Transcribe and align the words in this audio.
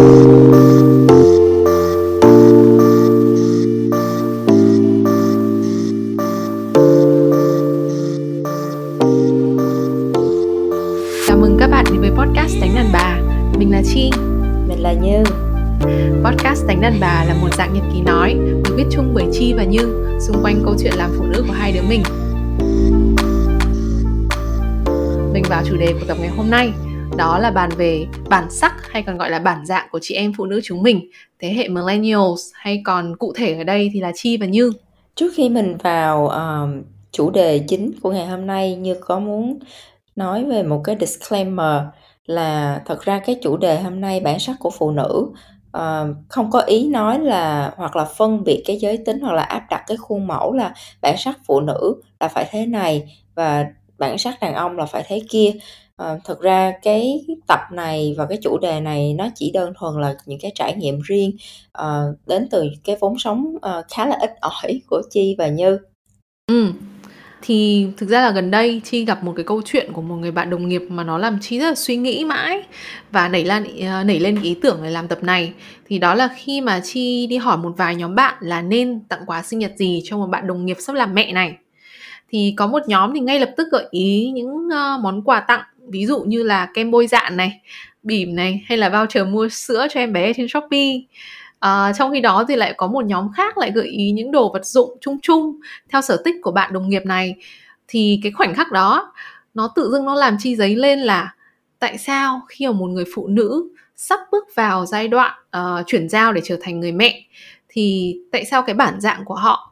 Chào 0.00 0.79
là 27.50 27.54
bàn 27.54 27.70
về 27.76 28.06
bản 28.28 28.50
sắc 28.50 28.72
hay 28.90 29.02
còn 29.02 29.18
gọi 29.18 29.30
là 29.30 29.38
bản 29.38 29.66
dạng 29.66 29.88
của 29.92 29.98
chị 30.02 30.14
em 30.14 30.32
phụ 30.36 30.44
nữ 30.44 30.60
chúng 30.64 30.82
mình 30.82 31.10
thế 31.38 31.52
hệ 31.52 31.68
millennials 31.68 32.50
hay 32.54 32.82
còn 32.84 33.16
cụ 33.16 33.32
thể 33.36 33.58
ở 33.58 33.64
đây 33.64 33.90
thì 33.92 34.00
là 34.00 34.12
Chi 34.14 34.36
và 34.36 34.46
Như. 34.46 34.72
Trước 35.14 35.32
khi 35.34 35.48
mình 35.48 35.76
vào 35.76 36.28
um, 36.28 36.82
chủ 37.12 37.30
đề 37.30 37.58
chính 37.58 37.92
của 38.02 38.10
ngày 38.12 38.26
hôm 38.26 38.46
nay 38.46 38.76
Như 38.76 38.94
có 39.00 39.18
muốn 39.18 39.58
nói 40.16 40.44
về 40.44 40.62
một 40.62 40.80
cái 40.84 40.96
disclaimer 41.00 41.82
là 42.26 42.82
thật 42.86 43.02
ra 43.02 43.18
cái 43.18 43.36
chủ 43.42 43.56
đề 43.56 43.80
hôm 43.80 44.00
nay 44.00 44.20
bản 44.20 44.38
sắc 44.38 44.56
của 44.60 44.70
phụ 44.70 44.90
nữ 44.90 45.26
uh, 45.76 46.16
không 46.28 46.50
có 46.50 46.60
ý 46.60 46.88
nói 46.88 47.18
là 47.18 47.74
hoặc 47.76 47.96
là 47.96 48.04
phân 48.04 48.44
biệt 48.44 48.62
cái 48.66 48.76
giới 48.76 48.96
tính 48.96 49.20
hoặc 49.20 49.32
là 49.32 49.42
áp 49.42 49.62
đặt 49.70 49.84
cái 49.86 49.96
khuôn 49.96 50.26
mẫu 50.26 50.52
là 50.52 50.74
bản 51.02 51.16
sắc 51.18 51.38
phụ 51.46 51.60
nữ 51.60 52.02
là 52.20 52.28
phải 52.28 52.48
thế 52.50 52.66
này 52.66 53.16
và 53.34 53.66
bản 54.00 54.18
sắc 54.18 54.40
đàn 54.40 54.54
ông 54.54 54.76
là 54.78 54.86
phải 54.86 55.04
thế 55.06 55.22
kia. 55.30 55.52
À, 55.96 56.18
thực 56.24 56.40
ra 56.40 56.72
cái 56.82 57.24
tập 57.48 57.60
này 57.72 58.14
và 58.18 58.26
cái 58.26 58.38
chủ 58.42 58.58
đề 58.58 58.80
này 58.80 59.14
nó 59.14 59.28
chỉ 59.34 59.50
đơn 59.54 59.72
thuần 59.78 60.00
là 60.00 60.14
những 60.26 60.38
cái 60.42 60.52
trải 60.54 60.74
nghiệm 60.76 61.00
riêng 61.00 61.30
à, 61.72 62.02
đến 62.26 62.48
từ 62.50 62.64
cái 62.84 62.96
vốn 63.00 63.18
sống 63.18 63.56
à, 63.62 63.82
khá 63.96 64.06
là 64.06 64.16
ít 64.20 64.30
ỏi 64.40 64.80
của 64.90 65.02
chi 65.10 65.34
và 65.38 65.48
như. 65.48 65.78
Ừ 66.46 66.72
thì 67.42 67.86
thực 67.96 68.08
ra 68.08 68.20
là 68.20 68.30
gần 68.30 68.50
đây 68.50 68.80
chi 68.84 69.04
gặp 69.04 69.24
một 69.24 69.32
cái 69.36 69.44
câu 69.44 69.62
chuyện 69.64 69.92
của 69.92 70.02
một 70.02 70.16
người 70.16 70.30
bạn 70.30 70.50
đồng 70.50 70.68
nghiệp 70.68 70.82
mà 70.88 71.04
nó 71.04 71.18
làm 71.18 71.38
chi 71.40 71.58
rất 71.58 71.68
là 71.68 71.74
suy 71.74 71.96
nghĩ 71.96 72.24
mãi 72.24 72.62
và 73.10 73.28
nảy 73.28 73.44
lên 73.44 73.66
nảy 74.06 74.20
lên 74.20 74.42
ý 74.42 74.56
tưởng 74.62 74.80
để 74.82 74.90
làm 74.90 75.08
tập 75.08 75.22
này. 75.22 75.52
Thì 75.86 75.98
đó 75.98 76.14
là 76.14 76.28
khi 76.36 76.60
mà 76.60 76.80
chi 76.84 77.26
đi 77.26 77.36
hỏi 77.36 77.56
một 77.56 77.72
vài 77.76 77.94
nhóm 77.94 78.14
bạn 78.14 78.34
là 78.40 78.62
nên 78.62 79.00
tặng 79.08 79.22
quà 79.26 79.42
sinh 79.42 79.58
nhật 79.58 79.72
gì 79.76 80.02
cho 80.04 80.16
một 80.16 80.26
bạn 80.26 80.46
đồng 80.46 80.66
nghiệp 80.66 80.76
sắp 80.80 80.96
làm 80.96 81.14
mẹ 81.14 81.32
này 81.32 81.54
thì 82.30 82.54
có 82.56 82.66
một 82.66 82.82
nhóm 82.86 83.14
thì 83.14 83.20
ngay 83.20 83.40
lập 83.40 83.50
tức 83.56 83.68
gợi 83.72 83.86
ý 83.90 84.30
những 84.34 84.48
uh, 84.48 85.00
món 85.00 85.22
quà 85.22 85.40
tặng 85.40 85.62
ví 85.88 86.06
dụ 86.06 86.20
như 86.20 86.42
là 86.42 86.68
kem 86.74 86.90
bôi 86.90 87.06
dạng 87.06 87.36
này 87.36 87.60
bỉm 88.02 88.36
này 88.36 88.62
hay 88.66 88.78
là 88.78 88.88
voucher 88.88 89.26
mua 89.26 89.48
sữa 89.48 89.86
cho 89.90 90.00
em 90.00 90.12
bé 90.12 90.32
trên 90.32 90.48
shopee. 90.48 91.00
À, 91.58 91.92
trong 91.98 92.12
khi 92.12 92.20
đó 92.20 92.44
thì 92.48 92.56
lại 92.56 92.74
có 92.76 92.86
một 92.86 93.04
nhóm 93.04 93.32
khác 93.32 93.58
lại 93.58 93.70
gợi 93.70 93.86
ý 93.86 94.10
những 94.10 94.32
đồ 94.32 94.52
vật 94.52 94.66
dụng 94.66 94.98
chung 95.00 95.18
chung 95.22 95.60
theo 95.88 96.00
sở 96.02 96.22
thích 96.24 96.34
của 96.42 96.50
bạn 96.50 96.72
đồng 96.72 96.88
nghiệp 96.88 97.02
này. 97.06 97.34
Thì 97.88 98.20
cái 98.22 98.32
khoảnh 98.32 98.54
khắc 98.54 98.72
đó 98.72 99.12
nó 99.54 99.72
tự 99.76 99.90
dưng 99.92 100.04
nó 100.04 100.14
làm 100.14 100.36
chi 100.40 100.56
giấy 100.56 100.76
lên 100.76 101.00
là 101.00 101.34
tại 101.78 101.98
sao 101.98 102.40
khi 102.48 102.66
mà 102.66 102.72
một 102.72 102.86
người 102.86 103.04
phụ 103.14 103.26
nữ 103.26 103.68
sắp 103.96 104.20
bước 104.32 104.44
vào 104.54 104.86
giai 104.86 105.08
đoạn 105.08 105.34
uh, 105.56 105.86
chuyển 105.86 106.08
giao 106.08 106.32
để 106.32 106.40
trở 106.44 106.56
thành 106.60 106.80
người 106.80 106.92
mẹ 106.92 107.22
thì 107.68 108.16
tại 108.32 108.44
sao 108.44 108.62
cái 108.62 108.74
bản 108.74 109.00
dạng 109.00 109.24
của 109.24 109.34
họ 109.34 109.69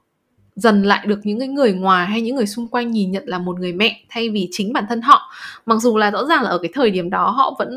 dần 0.59 0.83
lại 0.83 1.07
được 1.07 1.21
những 1.25 1.39
cái 1.39 1.49
người 1.49 1.73
ngoài 1.73 2.07
hay 2.07 2.21
những 2.21 2.37
người 2.37 2.47
xung 2.47 2.69
quanh 2.69 2.91
nhìn 2.91 3.11
nhận 3.11 3.23
là 3.27 3.39
một 3.39 3.61
người 3.61 3.73
mẹ 3.73 4.01
thay 4.09 4.31
vì 4.31 4.49
chính 4.53 4.73
bản 4.73 4.85
thân 4.89 5.03
họ. 5.03 5.33
Mặc 5.67 5.77
dù 5.77 5.97
là 5.97 6.11
rõ 6.11 6.25
ràng 6.25 6.43
là 6.43 6.51
ở 6.51 6.59
cái 6.59 6.71
thời 6.75 6.91
điểm 6.91 7.11
đó 7.11 7.31
họ 7.31 7.57
vẫn 7.59 7.71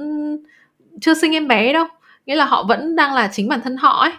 chưa 1.01 1.13
sinh 1.13 1.31
em 1.31 1.47
bé 1.47 1.73
đâu, 1.73 1.85
nghĩa 2.25 2.35
là 2.35 2.45
họ 2.45 2.63
vẫn 2.63 2.95
đang 2.95 3.13
là 3.13 3.29
chính 3.33 3.47
bản 3.47 3.61
thân 3.63 3.77
họ 3.77 4.01
ấy. 4.01 4.11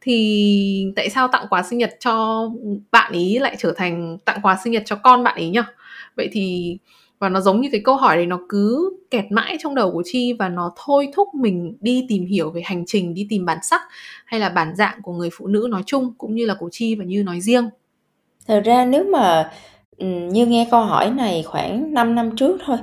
Thì 0.00 0.92
tại 0.96 1.10
sao 1.10 1.28
tặng 1.28 1.46
quà 1.50 1.62
sinh 1.62 1.78
nhật 1.78 1.96
cho 2.00 2.48
bạn 2.90 3.12
ý 3.12 3.38
lại 3.38 3.56
trở 3.58 3.72
thành 3.76 4.18
tặng 4.24 4.38
quà 4.42 4.58
sinh 4.64 4.72
nhật 4.72 4.82
cho 4.86 4.96
con 4.96 5.24
bạn 5.24 5.36
ý 5.36 5.48
nhỉ? 5.50 5.60
Vậy 6.16 6.28
thì, 6.32 6.76
và 7.18 7.28
nó 7.28 7.40
giống 7.40 7.60
như 7.60 7.68
cái 7.72 7.80
câu 7.84 7.96
hỏi 7.96 8.16
đấy, 8.16 8.26
nó 8.26 8.38
cứ 8.48 8.96
kẹt 9.10 9.24
mãi 9.30 9.56
trong 9.60 9.74
đầu 9.74 9.90
của 9.90 10.02
chi 10.04 10.32
và 10.32 10.48
nó 10.48 10.72
thôi 10.84 11.08
thúc 11.14 11.28
mình 11.34 11.76
đi 11.80 12.06
tìm 12.08 12.26
hiểu 12.26 12.50
về 12.50 12.62
hành 12.64 12.84
trình, 12.86 13.14
đi 13.14 13.26
tìm 13.30 13.44
bản 13.44 13.58
sắc 13.62 13.82
hay 14.24 14.40
là 14.40 14.48
bản 14.48 14.76
dạng 14.76 15.02
của 15.02 15.12
người 15.12 15.30
phụ 15.32 15.46
nữ 15.46 15.66
nói 15.70 15.82
chung 15.86 16.14
cũng 16.18 16.34
như 16.34 16.46
là 16.46 16.54
của 16.54 16.68
chi 16.72 16.94
và 16.94 17.04
như 17.04 17.22
nói 17.22 17.40
riêng 17.40 17.68
thật 18.46 18.60
ra 18.64 18.84
nếu 18.84 19.04
mà 19.04 19.50
ừ, 19.96 20.06
như 20.06 20.46
nghe 20.46 20.68
câu 20.70 20.80
hỏi 20.80 21.10
này 21.10 21.42
khoảng 21.42 21.94
5 21.94 22.14
năm 22.14 22.36
trước 22.36 22.60
thôi 22.64 22.76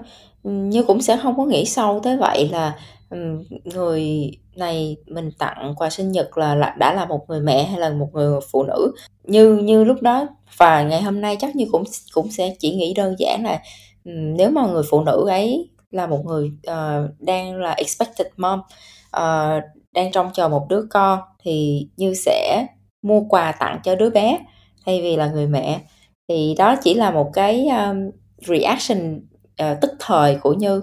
ừ, 0.43 0.51
như 0.51 0.83
cũng 0.83 1.01
sẽ 1.01 1.17
không 1.17 1.37
có 1.37 1.45
nghĩ 1.45 1.65
sâu 1.65 1.99
tới 2.03 2.17
vậy 2.17 2.49
là 2.51 2.75
ừ, 3.09 3.17
người 3.63 4.31
này 4.55 4.97
mình 5.07 5.31
tặng 5.39 5.73
quà 5.77 5.89
sinh 5.89 6.11
nhật 6.11 6.37
là 6.37 6.55
là 6.55 6.75
đã 6.79 6.93
là 6.93 7.05
một 7.05 7.29
người 7.29 7.39
mẹ 7.41 7.63
hay 7.63 7.79
là 7.79 7.89
một 7.89 8.09
người 8.13 8.39
phụ 8.51 8.63
nữ. 8.63 8.91
Như 9.23 9.55
như 9.57 9.83
lúc 9.83 10.01
đó 10.01 10.27
và 10.57 10.83
ngày 10.83 11.01
hôm 11.01 11.21
nay 11.21 11.37
chắc 11.39 11.55
Như 11.55 11.65
cũng 11.71 11.83
cũng 12.13 12.31
sẽ 12.31 12.55
chỉ 12.59 12.75
nghĩ 12.75 12.93
đơn 12.93 13.15
giản 13.19 13.43
là, 13.43 13.59
nếu 14.37 14.49
mà 14.51 14.67
người 14.67 14.83
phụ 14.89 15.03
nữ 15.03 15.25
ấy 15.27 15.69
là 15.91 16.07
một 16.07 16.25
người, 16.25 16.51
ờ, 16.65 17.09
đang 17.19 17.55
là 17.55 17.71
expected 17.71 18.27
mom, 18.37 18.61
ờ, 19.11 19.59
đang 19.91 20.11
trông 20.11 20.29
chờ 20.33 20.47
một 20.49 20.65
đứa 20.69 20.81
con 20.89 21.19
thì 21.43 21.87
Như 21.97 22.13
sẽ 22.13 22.65
mua 23.01 23.21
quà 23.29 23.51
tặng 23.51 23.79
cho 23.83 23.95
đứa 23.95 24.09
bé 24.09 24.39
thay 24.89 25.01
vì 25.01 25.16
là 25.16 25.27
người 25.27 25.47
mẹ. 25.47 25.81
Thì 26.29 26.55
đó 26.57 26.75
chỉ 26.83 26.94
là 26.94 27.11
một 27.11 27.29
cái, 27.33 27.67
um, 27.67 28.11
reaction, 28.47 29.22
uh, 29.63 29.77
tức 29.81 29.91
thời 30.00 30.35
của 30.35 30.53
Như. 30.53 30.81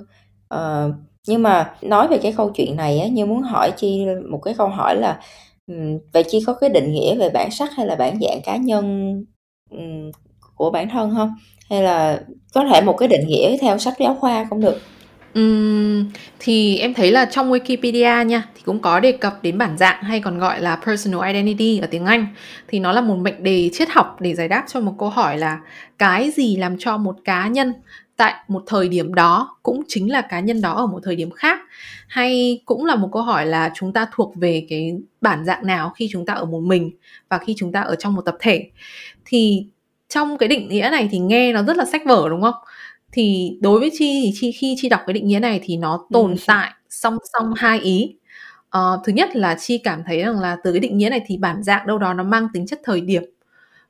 uh, 0.55 0.94
nhưng 1.28 1.43
mà 1.43 1.75
nói 1.83 2.09
về 2.09 2.19
cái 2.19 2.33
câu 2.37 2.50
chuyện 2.50 2.77
này 2.77 2.99
á, 2.99 3.09
Như 3.09 3.27
muốn 3.27 3.43
hỏi 3.43 3.71
Chi 3.77 4.06
một 4.31 4.39
cái 4.39 4.55
câu 4.55 4.69
hỏi 4.69 4.97
là, 4.97 5.21
um, 5.67 5.99
vậy 6.12 6.22
Chi 6.28 6.44
có 6.47 6.55
cái 6.55 6.71
định 6.71 6.93
nghĩa 6.93 7.15
về 7.15 7.31
bản 7.31 7.50
sắc 7.50 7.72
hay 7.77 7.87
là 7.87 7.94
bản 7.94 8.19
dạng 8.21 8.41
cá 8.44 8.56
nhân, 8.56 9.15
um, 9.71 10.11
của 10.55 10.71
bản 10.71 10.88
thân 10.88 11.15
không 11.17 11.34
Hay 11.71 11.83
là 11.83 12.21
có 12.55 12.65
thể 12.73 12.81
một 12.81 12.93
cái 12.99 13.09
định 13.09 13.27
nghĩa 13.27 13.56
theo 13.56 13.78
sách 13.78 13.94
giáo 13.99 14.17
khoa 14.21 14.47
cũng 14.50 14.61
được? 14.61 14.78
Ừm, 15.37 16.11
thì 16.39 16.79
em 16.79 16.95
thấy 16.95 17.11
là 17.13 17.25
trong 17.25 17.53
Wikipedia 17.53 18.25
nha, 18.25 18.43
thì 18.55 18.63
cũng 18.65 18.79
có 18.83 19.01
đề 19.01 19.13
cập 19.13 19.39
đến 19.43 19.59
bản 19.59 19.79
dạng 19.79 20.03
hay 20.03 20.21
còn 20.21 20.39
gọi 20.39 20.61
là 20.61 20.77
personal 20.87 21.29
identity 21.35 21.79
ở 21.79 21.87
tiếng 21.91 22.07
Anh. 22.07 22.27
Thì 22.69 22.79
nó 22.81 22.93
là 22.93 23.01
một 23.01 23.17
mệnh 23.17 23.43
đề 23.43 23.71
triết 23.73 23.89
học 23.91 24.17
để 24.21 24.35
giải 24.35 24.49
đáp 24.49 24.65
cho 24.69 24.81
một 24.81 24.95
câu 24.99 25.09
hỏi 25.11 25.39
là 25.39 25.59
cái 25.99 26.31
gì 26.31 26.57
làm 26.57 26.77
cho 26.79 26.97
một 26.99 27.17
cá 27.25 27.49
nhân 27.49 27.73
tại 28.17 28.35
một 28.49 28.63
thời 28.67 28.89
điểm 28.89 29.15
đó 29.15 29.57
cũng 29.63 29.83
chính 29.89 30.13
là 30.13 30.21
cá 30.21 30.41
nhân 30.41 30.61
đó 30.61 30.73
ở 30.73 30.87
một 30.87 31.01
thời 31.05 31.17
điểm 31.17 31.31
khác? 31.31 31.61
Hay 32.09 32.61
cũng 32.65 32.85
là 32.85 32.95
một 32.97 33.09
câu 33.13 33.23
hỏi 33.23 33.47
là 33.47 33.71
chúng 33.75 33.93
ta 33.93 34.07
thuộc 34.15 34.33
về 34.37 34.67
cái 34.71 34.93
bản 35.21 35.45
dạng 35.45 35.67
nào 35.67 35.91
khi 35.97 36.09
chúng 36.13 36.27
ta 36.27 36.35
ở 36.35 36.45
một 36.45 36.61
mình 36.61 36.91
và 37.31 37.39
khi 37.39 37.55
chúng 37.59 37.73
ta 37.73 37.81
ở 37.81 37.95
trong 37.97 38.15
một 38.15 38.23
tập 38.23 38.37
thể? 38.41 38.71
Thì 39.25 39.67
trong 40.09 40.39
cái 40.39 40.49
định 40.49 40.69
nghĩa 40.69 40.89
này 40.93 41.09
thì 41.13 41.19
nghe 41.19 41.53
nó 41.53 41.63
rất 41.63 41.77
là 41.77 41.85
sách 41.85 42.03
vở 42.07 42.27
đúng 42.31 42.43
không? 42.43 42.55
Thì 43.16 43.59
đối 43.60 43.81
với 43.81 43.91
chi 43.99 44.21
thì 44.25 44.32
chi 44.34 44.53
khi 44.53 44.75
chi 44.78 44.88
đọc 44.88 45.00
cái 45.06 45.15
định 45.15 45.27
nghĩa 45.27 45.38
này 45.38 45.60
thì 45.65 45.77
nó 45.77 46.06
tồn 46.12 46.31
ừ. 46.31 46.37
tại 46.47 46.71
song 46.91 47.19
song 47.32 47.53
hai 47.56 47.81
ý. 47.81 48.16
Uh, 48.78 49.00
thứ 49.04 49.12
nhất 49.12 49.37
là 49.37 49.54
chi 49.54 49.78
cảm 49.78 50.03
thấy 50.06 50.22
rằng 50.22 50.41
là 50.41 50.56
từ 50.65 50.72
cái 50.72 50.81
định 50.81 50.99
nghĩa 50.99 51.09
này 51.09 51.21
thì 51.26 51.37
bản 51.37 51.62
dạng 51.62 51.87
đâu 51.87 51.99
đó 51.99 52.15
nó 52.15 52.22
mang 52.22 52.49
tính 52.53 52.66
chất 52.66 52.81
thời 52.84 53.00
điểm. 53.00 53.22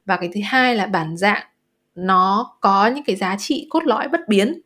Và 0.07 0.17
cái 0.17 0.31
thứ 0.35 0.41
hai 0.45 0.75
là 0.75 0.87
bản 0.87 1.17
dạng 1.17 1.43
nó 1.95 2.53
có 2.61 2.87
những 2.87 3.05
cái 3.05 3.17
giá 3.17 3.37
trị 3.39 3.67
cốt 3.71 3.85
lõi 3.85 4.09
bất 4.09 4.21
biến. 4.29 4.61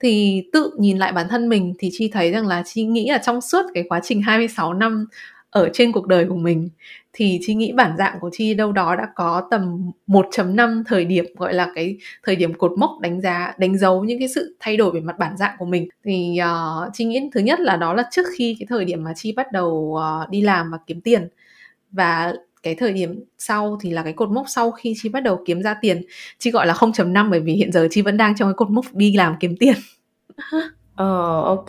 Thì 0.00 0.42
tự 0.52 0.70
nhìn 0.78 0.98
lại 0.98 1.12
bản 1.12 1.28
thân 1.28 1.48
mình 1.48 1.74
thì 1.78 1.88
chi 1.92 2.10
thấy 2.12 2.30
rằng 2.30 2.46
là 2.46 2.62
chi 2.66 2.84
nghĩ 2.84 3.08
là 3.10 3.18
trong 3.18 3.40
suốt 3.40 3.62
cái 3.74 3.84
quá 3.88 4.00
trình 4.04 4.22
26 4.22 4.74
năm 4.74 5.06
ở 5.50 5.68
trên 5.72 5.92
cuộc 5.92 6.06
đời 6.06 6.26
của 6.28 6.36
mình 6.36 6.68
thì 7.12 7.38
chi 7.42 7.54
nghĩ 7.54 7.72
bản 7.72 7.96
dạng 7.98 8.20
của 8.20 8.30
chi 8.32 8.54
đâu 8.54 8.72
đó 8.72 8.96
đã 8.96 9.08
có 9.14 9.48
tầm 9.50 9.90
1.5 10.06 10.82
thời 10.86 11.04
điểm 11.04 11.24
gọi 11.36 11.54
là 11.54 11.72
cái 11.74 11.96
thời 12.22 12.36
điểm 12.36 12.54
cột 12.54 12.72
mốc 12.78 12.90
đánh 13.00 13.20
giá 13.20 13.54
đánh 13.58 13.78
dấu 13.78 14.04
những 14.04 14.18
cái 14.18 14.28
sự 14.28 14.56
thay 14.60 14.76
đổi 14.76 14.90
về 14.92 15.00
mặt 15.00 15.18
bản 15.18 15.36
dạng 15.36 15.56
của 15.58 15.64
mình. 15.64 15.88
Thì 16.04 16.38
ờ, 16.38 16.84
uh, 16.86 16.94
chi 16.94 17.04
nghĩ 17.04 17.30
thứ 17.32 17.40
nhất 17.40 17.60
là 17.60 17.76
đó 17.76 17.94
là 17.94 18.04
trước 18.10 18.26
khi 18.36 18.56
cái 18.60 18.66
thời 18.66 18.84
điểm 18.84 19.04
mà 19.04 19.12
chi 19.16 19.32
bắt 19.32 19.52
đầu 19.52 19.98
uh, 20.24 20.30
đi 20.30 20.40
làm 20.40 20.70
và 20.70 20.78
kiếm 20.86 21.00
tiền. 21.00 21.28
Và 21.92 22.34
cái 22.62 22.74
thời 22.74 22.92
điểm 22.92 23.24
sau 23.38 23.78
thì 23.82 23.90
là 23.90 24.02
cái 24.02 24.12
cột 24.12 24.30
mốc 24.30 24.48
sau 24.48 24.70
khi 24.70 24.94
chi 25.02 25.08
bắt 25.08 25.20
đầu 25.20 25.42
kiếm 25.46 25.62
ra 25.62 25.74
tiền. 25.80 26.02
Chi 26.38 26.50
gọi 26.50 26.66
là 26.66 26.74
0.5 26.74 27.30
bởi 27.30 27.40
vì 27.40 27.52
hiện 27.52 27.72
giờ 27.72 27.88
chi 27.90 28.02
vẫn 28.02 28.16
đang 28.16 28.36
trong 28.36 28.48
cái 28.48 28.54
cột 28.54 28.70
mốc 28.70 28.94
đi 28.94 29.16
làm 29.16 29.34
kiếm 29.40 29.56
tiền. 29.56 29.74
Ờ, 31.00 31.42
ok. 31.44 31.66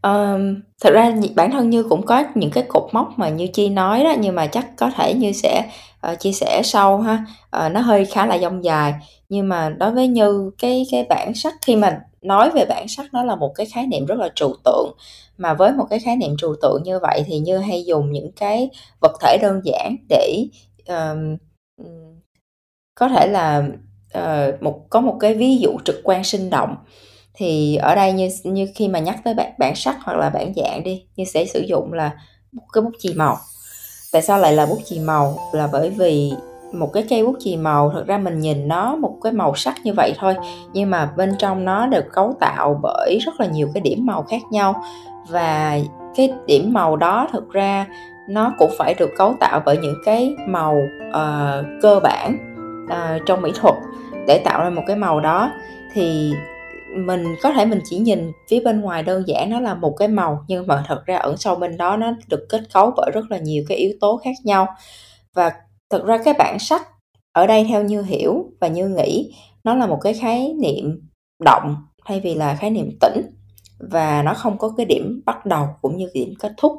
Ờm, 0.00 0.62
thật 0.82 0.90
ra 0.92 1.12
bản 1.36 1.50
thân 1.50 1.70
Như 1.70 1.82
cũng 1.82 2.06
có 2.06 2.24
những 2.34 2.50
cái 2.50 2.64
cột 2.68 2.82
mốc 2.92 3.08
mà 3.18 3.28
Như 3.28 3.46
Chi 3.46 3.68
nói 3.68 4.04
đó, 4.04 4.14
nhưng 4.18 4.34
mà 4.34 4.46
chắc 4.46 4.66
có 4.76 4.90
thể 4.96 5.14
Như 5.14 5.32
sẽ, 5.32 5.62
ờ, 6.00 6.14
chia 6.14 6.32
sẻ 6.32 6.60
sau 6.64 6.98
ha. 7.00 7.24
Ờ, 7.50 7.68
nó 7.68 7.80
hơi 7.80 8.04
khá 8.04 8.26
là 8.26 8.38
dông 8.38 8.64
dài, 8.64 8.94
nhưng 9.28 9.48
mà 9.48 9.68
đối 9.78 9.90
với 9.92 10.08
Như 10.08 10.50
cái 10.58 10.86
cái 10.90 11.06
bản 11.08 11.34
sắc 11.34 11.54
khi 11.62 11.76
mà 11.76 12.00
nói 12.22 12.50
về 12.50 12.64
bản 12.68 12.88
sắc 12.88 13.06
nó 13.14 13.24
là 13.24 13.36
một 13.36 13.52
cái 13.54 13.66
khái 13.66 13.86
niệm 13.86 14.06
rất 14.06 14.18
là 14.18 14.28
trừu 14.34 14.52
tượng, 14.64 14.92
mà 15.38 15.54
với 15.54 15.72
một 15.72 15.84
cái 15.90 15.98
khái 15.98 16.16
niệm 16.16 16.36
trừu 16.38 16.54
tượng 16.62 16.82
như 16.84 16.98
vậy 17.02 17.22
thì 17.26 17.38
Như 17.38 17.58
hay 17.58 17.84
dùng 17.84 18.12
những 18.12 18.32
cái 18.36 18.70
vật 19.00 19.12
thể 19.22 19.38
đơn 19.42 19.60
giản 19.64 19.96
để, 20.08 20.46
ờm, 20.86 21.36
có 22.94 23.08
thể 23.08 23.26
là, 23.28 23.62
ờ, 24.12 24.52
một 24.62 24.80
có 24.90 25.00
một 25.00 25.16
cái 25.20 25.34
ví 25.34 25.56
dụ 25.58 25.70
trực 25.84 26.00
quan 26.04 26.24
sinh 26.24 26.50
động 26.50 26.76
thì 27.38 27.76
ở 27.76 27.94
đây 27.94 28.12
như 28.12 28.28
như 28.44 28.68
khi 28.74 28.88
mà 28.88 28.98
nhắc 28.98 29.16
tới 29.24 29.34
bản 29.34 29.52
bản 29.58 29.74
sắc 29.74 29.96
hoặc 30.04 30.16
là 30.16 30.30
bản 30.30 30.52
dạng 30.56 30.82
đi 30.84 31.04
như 31.16 31.24
sẽ 31.24 31.44
sử 31.44 31.60
dụng 31.60 31.92
là 31.92 32.10
cái 32.72 32.82
bút 32.82 32.92
chì 32.98 33.14
màu. 33.14 33.36
Tại 34.12 34.22
sao 34.22 34.38
lại 34.38 34.52
là 34.52 34.66
bút 34.66 34.78
chì 34.84 35.00
màu? 35.00 35.38
Là 35.52 35.68
bởi 35.72 35.90
vì 35.90 36.32
một 36.72 36.92
cái 36.92 37.04
cây 37.08 37.26
bút 37.26 37.36
chì 37.40 37.56
màu 37.56 37.90
thực 37.94 38.06
ra 38.06 38.18
mình 38.18 38.40
nhìn 38.40 38.68
nó 38.68 38.96
một 38.96 39.14
cái 39.22 39.32
màu 39.32 39.54
sắc 39.54 39.74
như 39.84 39.92
vậy 39.96 40.14
thôi 40.18 40.36
nhưng 40.72 40.90
mà 40.90 41.12
bên 41.16 41.34
trong 41.38 41.64
nó 41.64 41.86
được 41.86 42.04
cấu 42.12 42.34
tạo 42.40 42.80
bởi 42.82 43.18
rất 43.26 43.40
là 43.40 43.46
nhiều 43.46 43.68
cái 43.74 43.80
điểm 43.80 44.06
màu 44.06 44.22
khác 44.22 44.42
nhau. 44.50 44.82
Và 45.28 45.78
cái 46.16 46.32
điểm 46.46 46.72
màu 46.72 46.96
đó 46.96 47.28
thực 47.32 47.52
ra 47.52 47.86
nó 48.28 48.54
cũng 48.58 48.70
phải 48.78 48.94
được 48.94 49.10
cấu 49.16 49.34
tạo 49.40 49.62
bởi 49.66 49.76
những 49.76 49.96
cái 50.04 50.34
màu 50.46 50.76
uh, 51.10 51.82
cơ 51.82 52.00
bản 52.02 52.38
uh, 52.84 53.22
trong 53.26 53.42
mỹ 53.42 53.52
thuật 53.54 53.74
để 54.26 54.42
tạo 54.44 54.64
ra 54.64 54.70
một 54.70 54.82
cái 54.86 54.96
màu 54.96 55.20
đó. 55.20 55.50
Thì 55.92 56.32
mình 56.96 57.24
có 57.42 57.52
thể 57.52 57.66
mình 57.66 57.80
chỉ 57.84 57.98
nhìn 57.98 58.32
phía 58.50 58.60
bên 58.60 58.80
ngoài 58.80 59.02
đơn 59.02 59.24
giản 59.26 59.50
nó 59.50 59.60
là 59.60 59.74
một 59.74 59.94
cái 59.98 60.08
màu 60.08 60.44
nhưng 60.48 60.66
mà 60.66 60.84
thật 60.86 61.02
ra 61.06 61.16
ẩn 61.16 61.36
sâu 61.36 61.54
bên 61.54 61.76
đó 61.76 61.96
nó 61.96 62.12
được 62.28 62.46
kết 62.48 62.62
cấu 62.74 62.92
bởi 62.96 63.10
rất 63.14 63.30
là 63.30 63.38
nhiều 63.38 63.64
cái 63.68 63.78
yếu 63.78 63.92
tố 64.00 64.20
khác 64.24 64.34
nhau. 64.44 64.66
Và 65.34 65.52
thực 65.90 66.04
ra 66.04 66.18
cái 66.24 66.34
bản 66.38 66.58
sắc 66.58 66.88
ở 67.32 67.46
đây 67.46 67.64
theo 67.68 67.82
như 67.82 68.02
hiểu 68.02 68.50
và 68.60 68.68
như 68.68 68.88
nghĩ 68.88 69.34
nó 69.64 69.74
là 69.74 69.86
một 69.86 69.98
cái 70.02 70.14
khái 70.14 70.54
niệm 70.60 71.08
động 71.44 71.76
thay 72.04 72.20
vì 72.20 72.34
là 72.34 72.54
khái 72.54 72.70
niệm 72.70 72.98
tĩnh 73.00 73.22
và 73.78 74.22
nó 74.22 74.34
không 74.34 74.58
có 74.58 74.72
cái 74.76 74.86
điểm 74.86 75.22
bắt 75.26 75.46
đầu 75.46 75.66
cũng 75.82 75.96
như 75.96 76.08
điểm 76.14 76.34
kết 76.38 76.52
thúc. 76.56 76.72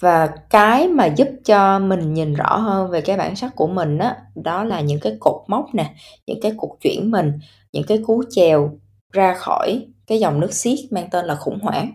Và 0.00 0.26
cái 0.50 0.88
mà 0.88 1.06
giúp 1.06 1.28
cho 1.44 1.78
mình 1.78 2.14
nhìn 2.14 2.34
rõ 2.34 2.56
hơn 2.56 2.90
về 2.90 3.00
cái 3.00 3.16
bản 3.16 3.36
sắc 3.36 3.56
của 3.56 3.66
mình 3.66 3.98
đó, 3.98 4.12
đó 4.34 4.64
là 4.64 4.80
những 4.80 5.00
cái 5.00 5.16
cột 5.20 5.42
mốc 5.48 5.66
nè 5.74 5.94
những 6.26 6.40
cái 6.42 6.52
cuộc 6.56 6.76
chuyển 6.80 7.10
mình 7.10 7.32
những 7.72 7.84
cái 7.84 7.98
cú 8.06 8.22
chèo 8.30 8.78
ra 9.12 9.34
khỏi 9.34 9.86
cái 10.06 10.18
dòng 10.20 10.40
nước 10.40 10.52
xiết 10.52 10.78
mang 10.90 11.08
tên 11.10 11.24
là 11.24 11.34
khủng 11.34 11.58
hoảng. 11.62 11.92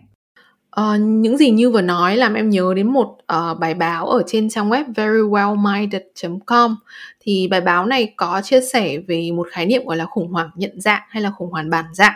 Uh, 0.81 1.01
những 1.01 1.37
gì 1.37 1.49
như 1.49 1.69
vừa 1.69 1.81
nói 1.81 2.17
làm 2.17 2.33
em 2.33 2.49
nhớ 2.49 2.73
đến 2.75 2.87
một 2.87 3.17
uh, 3.33 3.59
bài 3.59 3.73
báo 3.73 4.07
ở 4.07 4.23
trên 4.27 4.49
trang 4.49 4.69
web 4.69 4.93
verywellminded.com 4.93 6.75
thì 7.19 7.47
bài 7.47 7.61
báo 7.61 7.85
này 7.85 8.13
có 8.15 8.41
chia 8.43 8.61
sẻ 8.61 8.97
về 9.07 9.31
một 9.31 9.47
khái 9.51 9.65
niệm 9.65 9.85
gọi 9.85 9.97
là 9.97 10.05
khủng 10.05 10.31
hoảng 10.31 10.49
nhận 10.55 10.81
dạng 10.81 11.01
hay 11.09 11.23
là 11.23 11.31
khủng 11.31 11.51
hoảng 11.51 11.69
bản 11.69 11.85
dạng. 11.93 12.15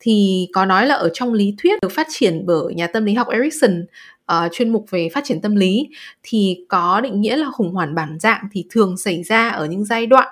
Thì 0.00 0.48
có 0.52 0.64
nói 0.64 0.86
là 0.86 0.94
ở 0.94 1.10
trong 1.14 1.32
lý 1.32 1.54
thuyết 1.58 1.80
được 1.82 1.92
phát 1.92 2.06
triển 2.10 2.46
bởi 2.46 2.74
nhà 2.74 2.86
tâm 2.86 3.04
lý 3.04 3.14
học 3.14 3.28
Erikson 3.28 3.80
uh, 3.82 3.88
ờ, 4.26 4.48
chuyên 4.52 4.72
mục 4.72 4.86
về 4.90 5.08
phát 5.14 5.24
triển 5.24 5.40
tâm 5.40 5.56
lý 5.56 5.88
thì 6.22 6.64
có 6.68 7.00
định 7.00 7.20
nghĩa 7.20 7.36
là 7.36 7.50
khủng 7.50 7.72
hoảng 7.72 7.94
bản 7.94 8.18
dạng 8.20 8.48
thì 8.52 8.64
thường 8.70 8.96
xảy 8.96 9.22
ra 9.22 9.48
ở 9.48 9.66
những 9.66 9.84
giai 9.84 10.06
đoạn 10.06 10.28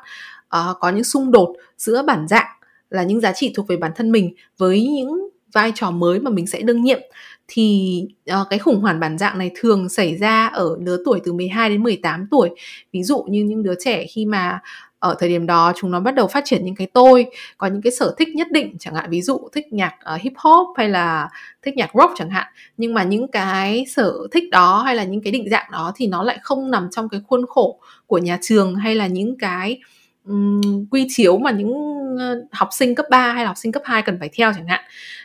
uh, 0.57 0.77
có 0.81 0.91
những 0.91 1.05
xung 1.05 1.31
đột 1.31 1.57
giữa 1.79 2.03
bản 2.03 2.29
dạng 2.29 2.51
là 2.91 3.03
những 3.03 3.21
giá 3.21 3.33
trị 3.33 3.53
thuộc 3.57 3.69
về 3.69 3.77
bản 3.77 3.93
thân 3.97 4.13
mình 4.13 4.35
với 4.59 4.89
những 4.89 5.29
vai 5.53 5.73
trò 5.75 5.91
mới 5.91 6.21
mà 6.21 6.31
mình 6.31 6.47
sẽ 6.47 6.61
đương 6.61 6.83
nhiệm 6.83 7.01
thì 7.49 8.03
uh, 8.41 8.47
cái 8.51 8.59
khủng 8.59 8.81
hoảng 8.81 9.01
bản 9.01 9.19
dạng 9.19 9.39
này 9.39 9.51
thường 9.55 9.89
xảy 9.89 10.17
ra 10.17 10.47
ở 10.47 10.77
lứa 10.81 10.99
tuổi 11.05 11.21
từ 11.25 11.33
12 11.33 11.69
đến 11.69 11.83
18 11.83 12.27
tuổi. 12.31 12.51
Ví 12.93 13.03
dụ 13.03 13.23
như 13.23 13.45
những 13.45 13.63
đứa 13.63 13.75
trẻ 13.79 14.07
khi 14.07 14.27
mà 14.27 14.61
ở 15.01 15.17
thời 15.19 15.29
điểm 15.29 15.47
đó 15.47 15.73
chúng 15.77 15.91
nó 15.91 16.01
bắt 16.01 16.15
đầu 16.15 16.27
phát 16.27 16.45
triển 16.45 16.65
những 16.65 16.75
cái 16.75 16.87
tôi 16.87 17.27
có 17.59 17.67
những 17.67 17.83
cái 17.83 17.93
sở 17.93 18.15
thích 18.19 18.29
nhất 18.29 18.47
định 18.51 18.77
chẳng 18.79 18.95
hạn 18.95 19.11
ví 19.11 19.23
dụ 19.23 19.49
thích 19.53 19.73
nhạc 19.73 19.95
uh, 20.15 20.21
hip 20.21 20.33
hop 20.37 20.69
hay 20.77 20.89
là 20.89 21.29
thích 21.63 21.75
nhạc 21.77 21.91
rock 21.95 22.13
chẳng 22.17 22.31
hạn 22.31 22.47
nhưng 22.77 22.95
mà 22.95 23.03
những 23.03 23.29
cái 23.29 23.85
sở 23.89 24.15
thích 24.33 24.45
đó 24.51 24.83
hay 24.83 24.97
là 24.97 25.05
những 25.05 25.23
cái 25.23 25.33
định 25.33 25.51
dạng 25.51 25.71
đó 25.73 25.93
thì 25.97 26.07
nó 26.07 26.23
lại 26.23 26.39
không 26.43 26.71
nằm 26.71 26.89
trong 26.91 27.09
cái 27.09 27.21
khuôn 27.29 27.47
khổ 27.47 27.81
của 28.07 28.19
nhà 28.19 28.39
trường 28.43 28.75
hay 28.75 28.95
là 28.95 29.07
những 29.07 29.39
cái 29.39 29.81
um, 30.27 30.87
quy 30.91 31.07
chiếu 31.09 31.39
mà 31.39 31.51
những 31.51 31.73
ờ, 32.19 32.41
học 32.53 32.69
sinh 32.73 32.95
cấp 32.95 33.07
3 33.11 33.33
hay 33.33 33.45
học 33.47 33.57
sinh 33.57 33.73
cấp 33.73 33.83
2 33.85 34.03
cần 34.03 34.17
phải 34.21 34.31
theo 34.37 34.53
chẳng 34.55 34.67
hạn. 34.67 34.81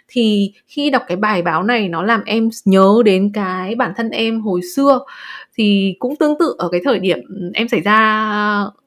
Thì 0.08 0.54
khi 0.68 0.90
đọc 0.90 1.04
cái 1.08 1.18
bài 1.18 1.42
báo 1.42 1.64
này 1.64 1.90
nó 1.90 2.04
làm 2.04 2.24
em 2.26 2.50
nhớ 2.66 3.02
đến 3.06 3.32
cái 3.34 3.76
bản 3.76 3.94
thân 3.98 4.10
em 4.10 4.42
hồi 4.42 4.62
xưa. 4.76 5.00
Thì 5.58 5.96
cũng 6.00 6.16
tương 6.16 6.40
tự 6.40 6.56
ở 6.58 6.70
cái 6.72 6.82
thời 6.84 7.00
điểm 7.00 7.20
em 7.54 7.68
xảy 7.68 7.82
ra 7.82 8.32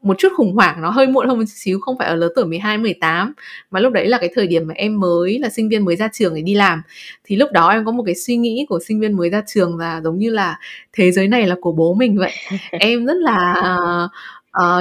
một 0.02 0.19
chút 0.19 0.28
khủng 0.37 0.55
hoảng 0.55 0.82
nó 0.82 0.90
hơi 0.90 1.06
muộn 1.06 1.28
hơn 1.28 1.38
một 1.38 1.44
xíu 1.49 1.81
không 1.81 1.99
phải 1.99 2.08
ở 2.08 2.14
lứa 2.14 2.28
tuổi 2.37 2.44
12 2.44 2.78
18 2.78 3.32
mà 3.70 3.81
lúc 3.81 3.93
đấy 3.93 4.06
là 4.06 4.19
cái 4.19 4.31
thời 4.34 4.46
điểm 4.46 4.66
mà 4.66 4.75
em 4.75 5.00
mới 5.00 5.38
là 5.38 5.49
sinh 5.49 5.69
viên 5.69 5.84
mới 5.84 5.96
ra 5.96 6.08
trường 6.12 6.34
để 6.34 6.43
đi 6.43 6.55
làm. 6.55 6.82
Thì 7.25 7.37
lúc 7.37 7.52
đó 7.52 7.69
em 7.69 7.84
có 7.84 7.93
một 7.93 8.02
cái 8.06 8.14
suy 8.14 8.37
nghĩ 8.37 8.66
của 8.69 8.78
sinh 8.87 9.00
viên 9.00 9.16
mới 9.16 9.31
ra 9.31 9.43
trường 9.46 9.78
là 9.78 10.00
giống 10.05 10.19
như 10.19 10.31
là 10.31 10.58
thế 10.93 11.10
giới 11.12 11.28
này 11.28 11.46
là 11.46 11.56
của 11.60 11.72
bố 11.72 11.94
mình 11.94 12.19
vậy. 12.19 12.32
Em 12.70 13.06
rất 13.06 13.16
là 13.16 13.55
uh, 14.05 14.10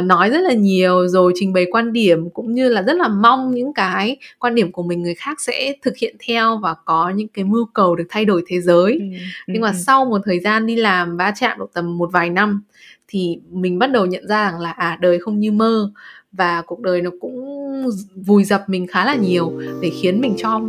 nói 0.03 0.29
rất 0.29 0.41
là 0.41 0.53
nhiều 0.53 1.07
rồi 1.07 1.33
trình 1.35 1.53
bày 1.53 1.65
quan 1.71 1.93
điểm 1.93 2.29
cũng 2.29 2.53
như 2.53 2.69
là 2.69 2.81
rất 2.81 2.97
là 2.97 3.07
mong 3.07 3.51
những 3.51 3.73
cái 3.73 4.17
quan 4.39 4.55
điểm 4.55 4.71
của 4.71 4.83
mình 4.83 5.03
người 5.03 5.15
khác 5.15 5.41
sẽ 5.41 5.73
thực 5.81 5.97
hiện 5.97 6.15
theo 6.27 6.57
và 6.57 6.75
có 6.85 7.09
những 7.09 7.27
cái 7.27 7.45
mưu 7.45 7.65
cầu 7.73 7.95
được 7.95 8.05
thay 8.09 8.25
đổi 8.25 8.43
thế 8.47 8.61
giới 8.61 8.93
ừ, 8.93 9.05
nhưng 9.47 9.61
mà 9.61 9.69
ừ. 9.69 9.75
sau 9.85 10.05
một 10.05 10.21
thời 10.25 10.39
gian 10.39 10.65
đi 10.65 10.75
làm 10.75 11.17
va 11.17 11.33
chạm 11.39 11.59
độ 11.59 11.69
tầm 11.73 11.97
một 11.97 12.09
vài 12.11 12.29
năm 12.29 12.63
thì 13.07 13.39
mình 13.51 13.79
bắt 13.79 13.91
đầu 13.91 14.05
nhận 14.05 14.27
ra 14.27 14.51
rằng 14.51 14.59
là 14.59 14.71
à 14.71 14.97
đời 15.01 15.19
không 15.19 15.39
như 15.39 15.51
mơ 15.51 15.91
và 16.31 16.61
cuộc 16.65 16.79
đời 16.79 17.01
nó 17.01 17.11
cũng 17.21 17.45
vùi 18.15 18.43
dập 18.43 18.63
mình 18.67 18.87
khá 18.87 19.05
là 19.05 19.15
nhiều 19.15 19.61
để 19.81 19.89
khiến 20.01 20.21
mình 20.21 20.35
cho 20.37 20.61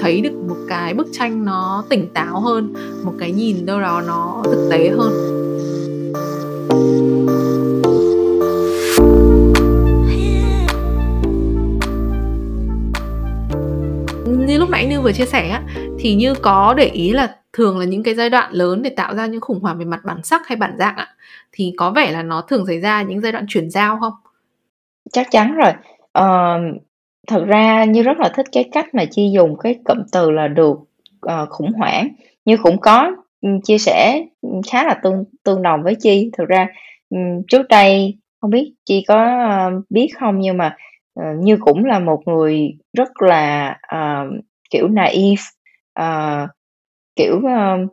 thấy 0.00 0.20
được 0.20 0.32
một 0.48 0.56
cái 0.68 0.94
bức 0.94 1.06
tranh 1.12 1.44
nó 1.44 1.84
tỉnh 1.90 2.08
táo 2.14 2.40
hơn 2.40 2.72
một 3.04 3.12
cái 3.18 3.32
nhìn 3.32 3.66
đâu 3.66 3.80
đó 3.80 4.02
nó 4.06 4.42
thực 4.44 4.68
tế 4.70 4.88
hơn 4.88 5.12
như 14.52 14.58
lúc 14.58 14.70
nãy 14.70 14.86
như 14.86 15.00
vừa 15.00 15.12
chia 15.12 15.26
sẻ 15.26 15.48
á 15.48 15.62
thì 15.98 16.14
như 16.14 16.34
có 16.34 16.74
để 16.76 16.84
ý 16.84 17.12
là 17.12 17.36
thường 17.52 17.78
là 17.78 17.84
những 17.84 18.02
cái 18.02 18.14
giai 18.14 18.30
đoạn 18.30 18.52
lớn 18.52 18.82
để 18.82 18.90
tạo 18.90 19.14
ra 19.14 19.26
những 19.26 19.40
khủng 19.40 19.60
hoảng 19.60 19.78
về 19.78 19.84
mặt 19.84 20.00
bản 20.04 20.22
sắc 20.22 20.46
hay 20.46 20.56
bản 20.56 20.76
dạng 20.78 20.96
ạ. 20.96 21.08
Thì 21.52 21.72
có 21.76 21.90
vẻ 21.90 22.10
là 22.10 22.22
nó 22.22 22.40
thường 22.40 22.66
xảy 22.66 22.80
ra 22.80 23.02
những 23.02 23.20
giai 23.20 23.32
đoạn 23.32 23.44
chuyển 23.48 23.70
giao 23.70 23.98
không? 24.00 24.12
Chắc 25.12 25.26
chắn 25.30 25.54
rồi. 25.54 25.72
Ờ, 26.12 26.58
thật 27.28 27.44
ra 27.46 27.84
như 27.84 28.02
rất 28.02 28.18
là 28.18 28.28
thích 28.28 28.46
cái 28.52 28.68
cách 28.72 28.94
mà 28.94 29.04
chi 29.04 29.30
dùng 29.34 29.56
cái 29.58 29.78
cụm 29.84 29.98
từ 30.12 30.30
là 30.30 30.48
được 30.48 30.78
uh, 31.26 31.48
khủng 31.50 31.72
hoảng. 31.72 32.08
Như 32.44 32.56
cũng 32.56 32.80
có 32.80 33.10
ừ, 33.40 33.48
chia 33.64 33.78
sẻ 33.78 34.24
khá 34.70 34.84
là 34.84 34.94
tương 35.02 35.24
tương 35.44 35.62
đồng 35.62 35.82
với 35.82 35.94
chi. 35.94 36.30
Thực 36.38 36.48
ra 36.48 36.66
um, 37.10 37.42
trước 37.48 37.68
đây 37.68 38.18
không 38.40 38.50
biết 38.50 38.72
chi 38.84 39.04
có 39.08 39.48
uh, 39.68 39.84
biết 39.90 40.08
không 40.20 40.40
nhưng 40.40 40.56
mà 40.56 40.76
uh, 41.20 41.38
như 41.38 41.56
cũng 41.60 41.84
là 41.84 41.98
một 41.98 42.20
người 42.26 42.68
rất 42.96 43.22
là 43.22 43.76
uh, 43.96 44.44
kiểu 44.70 44.88
naive 44.88 45.42
uh, 46.00 46.48
kiểu 47.16 47.36
uh, 47.36 47.92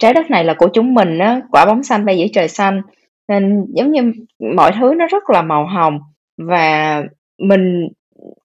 trái 0.00 0.14
đất 0.14 0.30
này 0.30 0.44
là 0.44 0.54
của 0.58 0.68
chúng 0.74 0.94
mình 0.94 1.18
á 1.18 1.40
quả 1.50 1.66
bóng 1.66 1.82
xanh 1.82 2.04
bay 2.04 2.18
dưới 2.18 2.28
trời 2.32 2.48
xanh. 2.48 2.82
Nên 3.28 3.66
giống 3.68 3.92
như 3.92 4.12
mọi 4.56 4.72
thứ 4.80 4.94
nó 4.96 5.06
rất 5.06 5.30
là 5.30 5.42
màu 5.42 5.66
hồng 5.66 5.98
và 6.38 7.02
mình 7.38 7.88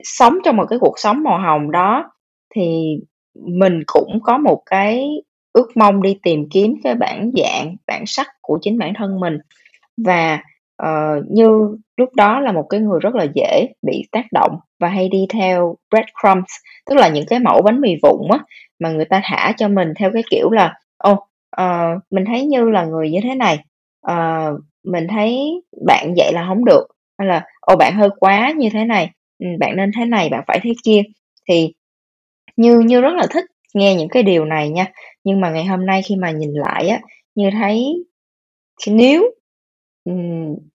sống 0.03 0.38
trong 0.45 0.57
một 0.57 0.65
cái 0.69 0.79
cuộc 0.79 0.93
sống 0.98 1.24
màu 1.24 1.38
hồng 1.38 1.71
đó 1.71 2.12
thì 2.55 2.98
mình 3.36 3.83
cũng 3.86 4.19
có 4.24 4.38
một 4.38 4.62
cái 4.65 5.09
ước 5.53 5.77
mong 5.77 6.01
đi 6.01 6.19
tìm 6.24 6.50
kiếm 6.51 6.75
cái 6.83 6.95
bản 6.95 7.31
dạng 7.38 7.75
bản 7.88 8.03
sắc 8.05 8.27
của 8.41 8.59
chính 8.62 8.77
bản 8.77 8.93
thân 8.98 9.19
mình. 9.19 9.38
Và 9.98 10.39
uh, 10.84 11.24
như 11.32 11.77
lúc 11.98 12.10
đó 12.15 12.39
là 12.39 12.51
một 12.51 12.65
cái 12.70 12.80
người 12.80 13.00
rất 13.00 13.15
là 13.15 13.25
dễ 13.36 13.68
bị 13.82 14.08
tác 14.12 14.25
động 14.32 14.60
và 14.80 14.88
hay 14.88 15.10
đi 15.10 15.25
theo 15.30 15.75
breadcrumbs 15.92 16.51
tức 16.86 16.96
là 16.96 17.10
những 17.10 17.25
cái 17.27 17.39
mẫu 17.39 17.62
bánh 17.62 17.82
mì 17.82 17.96
vụn 18.03 18.30
á 18.32 18.39
mà 18.80 18.89
người 18.89 19.06
ta 19.06 19.22
thả 19.24 19.53
cho 19.58 19.68
mình 19.68 19.94
theo 20.00 20.12
cái 20.13 20.24
kiểu 20.32 20.51
là 20.51 20.74
ô 20.98 21.12
oh, 21.12 21.20
uh, 21.62 22.03
mình 22.12 22.25
thấy 22.25 22.46
như 22.46 22.70
là 22.70 22.86
người 22.86 23.10
như 23.10 23.20
thế 23.24 23.36
này 23.36 23.60
uh, 24.12 24.60
mình 24.84 25.08
thấy 25.08 25.62
bạn 25.86 26.13
vậy 26.18 26.34
là 26.34 26.46
không 26.48 26.65
được. 26.65 26.88
Hay 27.18 27.27
là 27.27 27.46
ô 27.62 27.75
bạn 27.75 27.94
hơi 27.96 28.10
quá 28.20 28.53
như 28.58 28.70
thế 28.74 28.86
này 28.86 29.10
ừ, 29.39 29.48
bạn 29.60 29.75
nên 29.77 29.92
thế 29.98 30.06
này 30.06 30.30
bạn 30.30 30.44
phải 30.48 30.60
thế 30.63 30.74
kia. 30.84 31.01
Thì 31.50 31.74
như 32.56 32.80
như 32.80 33.01
rất 33.01 33.13
là 33.13 33.27
thích 33.30 33.46
nghe 33.74 33.96
những 33.96 34.10
cái 34.10 34.24
điều 34.24 34.46
này 34.46 34.70
nha. 34.70 34.86
Nhưng 35.24 35.42
mà 35.42 35.50
ngày 35.50 35.65
hôm 35.65 35.86
nay 35.86 36.01
khi 36.01 36.15
mà 36.15 36.32
nhìn 36.32 36.51
lại 36.53 36.88
á 36.88 37.00
như 37.36 37.50
thấy 37.51 38.06
nếu 38.88 39.32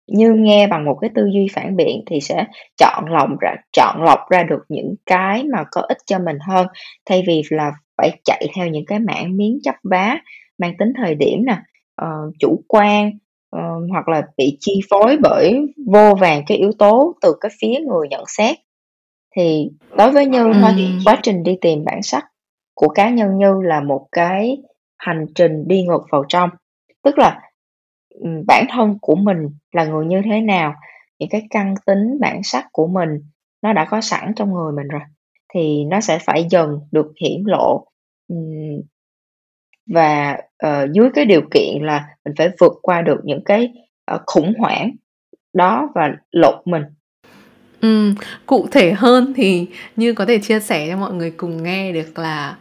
như 0.06 0.32
nghe 0.32 0.66
bằng 0.66 0.84
một 0.84 0.98
cái 1.00 1.10
tư 1.14 1.22
duy 1.34 1.46
phản 1.52 1.76
biện 1.76 2.02
thì 2.06 2.20
sẽ 2.20 2.46
chọn 2.76 3.04
lọc 3.08 3.28
ra 3.40 3.54
chọn 3.72 4.02
lọc 4.02 4.18
ra 4.30 4.42
được 4.42 4.64
những 4.68 4.94
cái 5.06 5.44
mà 5.44 5.64
có 5.70 5.80
ích 5.80 5.98
cho 6.06 6.18
mình 6.18 6.38
hơn. 6.48 6.66
Thay 7.06 7.24
vì 7.26 7.42
là 7.50 7.72
phải 7.98 8.10
chạy 8.24 8.46
theo 8.56 8.66
những 8.66 8.84
cái 8.86 8.98
mảng 8.98 9.36
miếng 9.36 9.58
chấp 9.62 9.74
vá 9.82 10.18
mang 10.58 10.76
tính 10.78 10.92
thời 10.96 11.14
điểm 11.14 11.44
nè 11.46 11.58
uh, 12.02 12.34
chủ 12.38 12.64
quan 12.68 13.10
uh, 13.56 13.90
hoặc 13.90 14.08
là 14.08 14.22
bị 14.36 14.56
chi 14.60 14.80
phối 14.90 15.16
bởi 15.22 15.66
vô 15.86 16.14
vàng 16.14 16.42
cái 16.46 16.58
yếu 16.58 16.72
tố 16.78 17.14
từ 17.22 17.34
cái 17.40 17.50
phía 17.60 17.74
người 17.88 18.08
nhận 18.08 18.24
xét. 18.26 18.56
Thì 19.36 19.70
đối 19.96 20.10
với 20.10 20.26
như 20.26 20.52
thôi 20.62 20.72
quá 21.04 21.18
trình 21.22 21.42
đi 21.42 21.58
tìm 21.60 21.84
bản 21.84 22.02
sắc 22.02 22.24
của 22.74 22.88
cá 22.88 23.10
nhân 23.10 23.38
như 23.38 23.62
là 23.62 23.80
một 23.80 24.06
cái 24.12 24.56
hành 24.98 25.26
trình 25.34 25.64
đi 25.66 25.82
ngược 25.82 26.02
vào 26.10 26.24
trong. 26.28 26.50
Tức 27.02 27.18
là 27.18 27.40
Ừ, 28.20 28.28
bản 28.46 28.66
thân 28.70 28.98
của 29.00 29.14
mình 29.14 29.38
là 29.72 29.84
người 29.84 30.06
như 30.06 30.20
thế 30.24 30.40
nào, 30.40 30.74
những 31.18 31.28
cái 31.28 31.42
căn 31.50 31.74
tính, 31.86 32.20
bản 32.20 32.40
sắc 32.42 32.66
của 32.72 32.86
mình 32.86 33.08
nó 33.62 33.72
đã 33.72 33.84
có 33.84 34.00
sẵn 34.00 34.32
trong 34.36 34.52
người 34.52 34.72
mình 34.72 34.88
rồi, 34.88 35.00
thì 35.54 35.84
nó 35.84 36.00
sẽ 36.00 36.18
phải 36.18 36.46
dần 36.50 36.80
được 36.92 37.12
hiển 37.20 37.42
lộ. 37.46 37.86
Ừ, 38.28 38.36
và, 39.86 40.38
uh, 40.66 40.92
dưới 40.92 41.08
cái 41.14 41.24
điều 41.24 41.40
kiện 41.50 41.82
là 41.82 42.04
mình 42.24 42.34
phải 42.38 42.48
vượt 42.60 42.72
qua 42.82 43.02
được 43.02 43.20
những 43.24 43.44
cái, 43.44 43.72
uh, 44.14 44.20
khủng 44.26 44.54
hoảng 44.58 44.90
đó 45.52 45.88
và 45.94 46.10
lột 46.32 46.54
mình. 46.64 46.82
Ừ, 47.80 48.12
cụ 48.46 48.66
thể 48.70 48.92
hơn 48.92 49.32
thì 49.36 49.66
Như 49.96 50.12
có 50.12 50.26
thể 50.26 50.38
chia 50.38 50.60
sẻ 50.60 50.88
cho 50.90 50.96
mọi 50.96 51.14
người 51.14 51.30
cùng 51.30 51.62
nghe 51.62 51.92
được 51.92 52.18
là, 52.18 52.56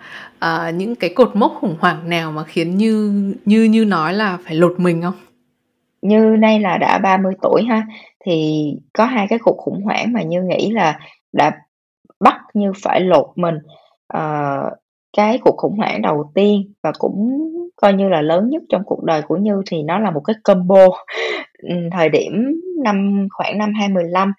uh, 0.45 0.75
những 0.75 0.95
cái 0.95 1.09
cột 1.15 1.35
mốc 1.35 1.53
khủng 1.59 1.75
hoảng 1.79 2.09
nào 2.09 2.31
mà 2.31 2.43
khiến 2.43 2.77
Như 2.77 3.11
Như 3.45 3.63
Như 3.63 3.85
nói 3.85 4.13
là 4.13 4.37
phải 4.45 4.55
lột 4.55 4.79
mình 4.79 5.01
không? 5.01 5.13
Như 6.07 6.35
nay 6.39 6.59
là 6.59 6.77
đã 6.77 6.97
30 6.97 7.33
tuổi 7.41 7.63
ha, 7.63 7.83
thì 8.25 8.65
có 8.93 9.05
hai 9.05 9.27
cái 9.29 9.39
cuộc 9.39 9.57
khủng 9.57 9.83
hoảng 9.83 10.13
mà 10.13 10.21
Như 10.21 10.41
nghĩ 10.41 10.71
là 10.71 10.99
đã 11.33 11.51
bắt 12.19 12.41
Như 12.53 12.71
phải 12.83 13.01
lột 13.01 13.27
mình. 13.35 13.55
Ờ, 14.07 14.57
cái 15.17 15.37
cuộc 15.37 15.57
khủng 15.57 15.77
hoảng 15.77 16.01
đầu 16.01 16.31
tiên 16.35 16.73
và 16.83 16.91
cũng 16.99 17.39
coi 17.75 17.93
như 17.93 18.09
là 18.09 18.21
lớn 18.21 18.49
nhất 18.49 18.63
trong 18.69 18.83
cuộc 18.85 19.03
đời 19.03 19.21
của 19.21 19.37
Như 19.37 19.61
thì 19.71 19.83
nó 19.83 19.99
là 19.99 20.11
một 20.11 20.21
cái 20.25 20.35
combo. 20.43 20.87
Ừ, 21.63 21.75
thời 21.91 22.09
điểm 22.09 22.61
năm 22.83 23.27
khoảng 23.31 23.57
năm 23.57 23.73
2015 23.79 24.33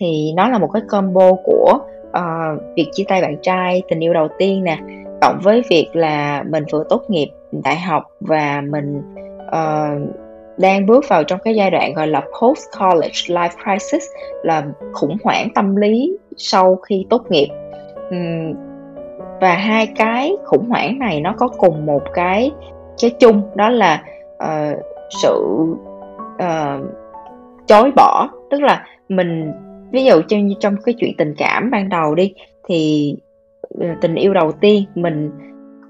thì 0.00 0.32
nó 0.36 0.48
là 0.48 0.58
một 0.58 0.68
cái 0.72 0.82
combo 0.88 1.32
của, 1.44 1.78
uh, 2.08 2.62
việc 2.76 2.86
chia 2.92 3.04
tay 3.08 3.22
bạn 3.22 3.36
trai, 3.42 3.82
tình 3.88 4.00
yêu 4.00 4.14
đầu 4.14 4.28
tiên 4.38 4.64
nè, 4.64 4.78
cộng 5.20 5.38
với 5.42 5.62
việc 5.70 5.86
là 5.92 6.44
mình 6.50 6.64
vừa 6.72 6.84
tốt 6.88 7.02
nghiệp 7.08 7.28
đại 7.64 7.76
học 7.76 8.02
và 8.20 8.62
mình, 8.70 9.02
uh, 9.46 10.21
đang 10.62 10.86
bước 10.86 11.04
vào 11.08 11.24
trong 11.24 11.40
cái 11.44 11.54
giai 11.54 11.70
đoạn, 11.70 11.94
gọi 11.94 12.06
là, 12.06 12.20
post 12.20 12.64
college 12.80 13.20
life 13.26 13.48
crisis, 13.64 14.04
là 14.42 14.64
khủng 14.92 15.16
hoảng 15.24 15.48
tâm 15.54 15.76
lý 15.76 16.16
sau 16.36 16.76
khi 16.76 17.06
tốt 17.10 17.22
nghiệp. 17.30 17.48
Và 19.40 19.54
hai 19.54 19.86
cái 19.86 20.36
khủng 20.44 20.68
hoảng 20.68 20.98
này 20.98 21.20
nó 21.20 21.34
có 21.38 21.48
cùng 21.48 21.86
một 21.86 22.02
cái 22.14 22.50
cái 23.02 23.10
chung 23.10 23.42
đó 23.54 23.68
là, 23.68 24.02
uh, 24.44 24.78
sự, 25.22 25.66
uh, 26.34 26.86
chối 27.66 27.90
bỏ. 27.96 28.28
Tức 28.50 28.62
là 28.62 28.86
mình 29.08 29.52
ví 29.92 30.04
dụ 30.04 30.22
trong 30.28 30.48
trong 30.60 30.76
cái 30.84 30.94
chuyện 30.98 31.12
tình 31.18 31.34
cảm 31.38 31.70
ban 31.70 31.88
đầu 31.88 32.14
đi, 32.14 32.34
thì, 32.68 33.14
ờ, 33.80 33.86
tình 34.00 34.14
yêu 34.14 34.34
đầu 34.34 34.52
tiên 34.52 34.84
mình 34.94 35.30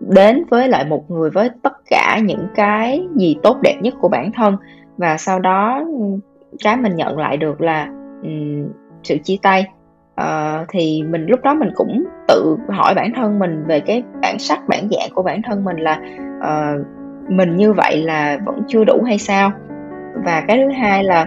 đến 0.00 0.44
với 0.50 0.68
lại 0.68 0.84
một 0.84 1.10
người 1.10 1.30
với 1.30 1.50
tất 1.62 1.71
cả 1.92 2.20
những 2.24 2.46
cái 2.54 3.06
gì 3.16 3.36
tốt 3.42 3.56
đẹp 3.62 3.76
nhất 3.80 3.94
của 4.00 4.08
bản 4.08 4.32
thân 4.32 4.56
và 4.96 5.16
sau 5.16 5.38
đó, 5.38 5.84
cái 6.64 6.76
mình 6.76 6.96
nhận 6.96 7.18
lại 7.18 7.36
được 7.36 7.60
là, 7.60 7.88
um, 8.22 8.68
sự 9.02 9.16
chia 9.24 9.36
tay. 9.42 9.66
uh, 10.20 10.68
thì 10.68 11.02
mình 11.08 11.26
lúc 11.26 11.40
đó 11.42 11.54
mình 11.54 11.70
cũng 11.74 12.04
tự 12.28 12.56
hỏi 12.68 12.94
bản 12.94 13.12
thân 13.16 13.38
mình 13.38 13.64
về 13.66 13.80
cái 13.80 14.02
bản 14.22 14.38
sắc, 14.38 14.68
bản 14.68 14.88
dạng 14.90 15.10
của 15.14 15.22
bản 15.22 15.42
thân 15.42 15.64
mình 15.64 15.76
là, 15.76 16.00
uh, 16.38 16.86
mình 17.28 17.56
như 17.56 17.72
vậy 17.72 17.96
là 17.96 18.38
vẫn 18.44 18.62
chưa 18.68 18.84
đủ 18.84 19.02
hay 19.06 19.18
sao? 19.18 19.52
Và 20.24 20.44
cái 20.48 20.56
thứ 20.56 20.72
hai 20.80 21.04
là 21.04 21.26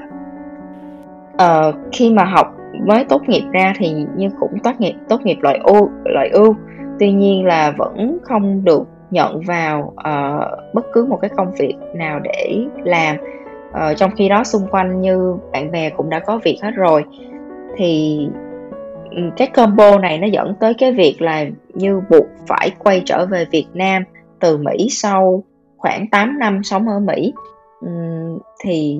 uh, 1.34 1.76
khi 1.92 2.14
mà 2.14 2.24
học 2.24 2.58
mới 2.88 3.06
tốt 3.10 3.22
nghiệp 3.28 3.44
ra 3.52 3.74
thì 3.78 4.06
Như 4.16 4.30
cũng 4.40 4.60
tốt 4.64 4.72
nghiệp 4.80 4.94
tốt 5.10 5.22
nghiệp 5.24 5.38
loại 5.42 5.60
ưu 5.64 5.90
loại 6.06 6.30
ưu, 6.30 6.56
tuy 7.00 7.12
nhiên 7.12 7.46
là 7.46 7.74
vẫn 7.78 8.18
không 8.24 8.64
được 8.64 8.88
nhận 9.16 9.42
vào, 9.42 9.94
uh, 9.94 10.74
bất 10.74 10.86
cứ 10.94 11.06
một 11.06 11.18
cái 11.22 11.30
công 11.38 11.52
việc 11.60 11.76
nào 11.96 12.20
để 12.20 12.66
làm. 12.84 13.16
uh, 13.70 13.98
trong 13.98 14.12
khi 14.18 14.30
đó 14.30 14.44
xung 14.44 14.68
quanh 14.72 15.02
Như 15.02 15.36
bạn 15.52 15.72
bè 15.72 15.90
cũng 15.90 16.10
đã 16.10 16.20
có 16.20 16.40
việc 16.44 16.58
hết 16.62 16.72
rồi. 16.76 17.04
Thì, 17.78 18.20
ừ, 19.12 19.22
cái 19.38 19.48
combo 19.48 19.98
này 20.00 20.18
nó 20.18 20.28
dẫn 20.28 20.54
tới 20.60 20.74
cái 20.74 20.92
việc 20.92 21.22
là 21.22 21.46
Như 21.74 22.02
buộc 22.10 22.26
phải 22.48 22.72
quay 22.80 23.02
trở 23.06 23.26
về 23.26 23.46
Việt 23.52 23.68
Nam 23.74 24.04
từ 24.40 24.58
Mỹ 24.58 24.88
sau 24.90 25.44
khoảng 25.78 26.08
8 26.08 26.40
năm 26.40 26.64
sống 26.64 26.88
ở 26.88 27.00
Mỹ. 27.00 27.34
uhm, 27.86 28.40
thì 28.64 29.00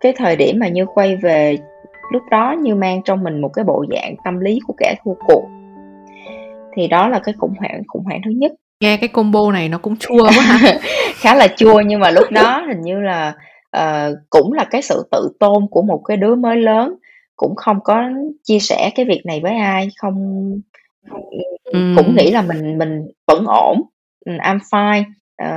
cái 0.00 0.12
thời 0.16 0.36
điểm 0.36 0.58
mà 0.58 0.68
Như 0.68 0.86
quay 0.86 1.16
về 1.16 1.56
lúc 2.12 2.22
đó 2.30 2.56
Như 2.62 2.74
mang 2.74 3.02
trong 3.04 3.22
mình 3.22 3.40
một 3.40 3.48
cái 3.48 3.64
bộ 3.64 3.84
dạng 3.90 4.14
tâm 4.24 4.40
lý 4.40 4.58
của 4.66 4.74
kẻ 4.78 4.94
thua 5.04 5.14
cuộc. 5.26 5.48
Thì 6.76 6.88
đó 6.88 7.08
là 7.08 7.18
cái 7.18 7.34
khủng 7.38 7.54
hoảng 7.58 7.82
khủng 7.88 8.04
hoảng 8.04 8.20
thứ 8.24 8.30
nhất. 8.30 8.52
Nghe 8.80 8.96
cái 8.96 9.08
combo 9.08 9.52
này 9.52 9.68
nó 9.68 9.78
cũng 9.78 9.96
chua 9.96 10.22
quá 10.24 10.30
ha. 10.42 10.78
Khá 11.20 11.34
là 11.34 11.48
chua 11.56 11.80
nhưng 11.86 12.00
mà 12.00 12.10
lúc 12.10 12.30
đó 12.30 12.64
hình 12.68 12.80
như 12.82 13.00
là, 13.00 13.32
ờ, 13.70 14.14
cũng 14.30 14.52
là 14.52 14.64
cái 14.70 14.82
sự 14.82 15.08
tự 15.10 15.30
tôn 15.40 15.66
của 15.70 15.82
một 15.82 16.00
cái 16.08 16.16
đứa 16.16 16.34
mới 16.34 16.56
lớn, 16.56 16.94
cũng 17.36 17.56
không 17.56 17.78
có 17.84 18.02
chia 18.44 18.58
sẻ 18.58 18.90
cái 18.94 19.06
việc 19.06 19.20
này 19.26 19.40
với 19.42 19.56
ai, 19.56 19.88
không 19.96 20.14
ừm, 21.64 21.96
cũng 21.96 22.14
nghĩ 22.16 22.30
là 22.30 22.42
mình 22.42 22.78
mình 22.78 23.08
vẫn 23.26 23.44
ổn, 23.46 23.82
ừm, 24.26 24.36
I'm 24.36 24.58
fine, 24.72 25.04
ờ, 25.38 25.48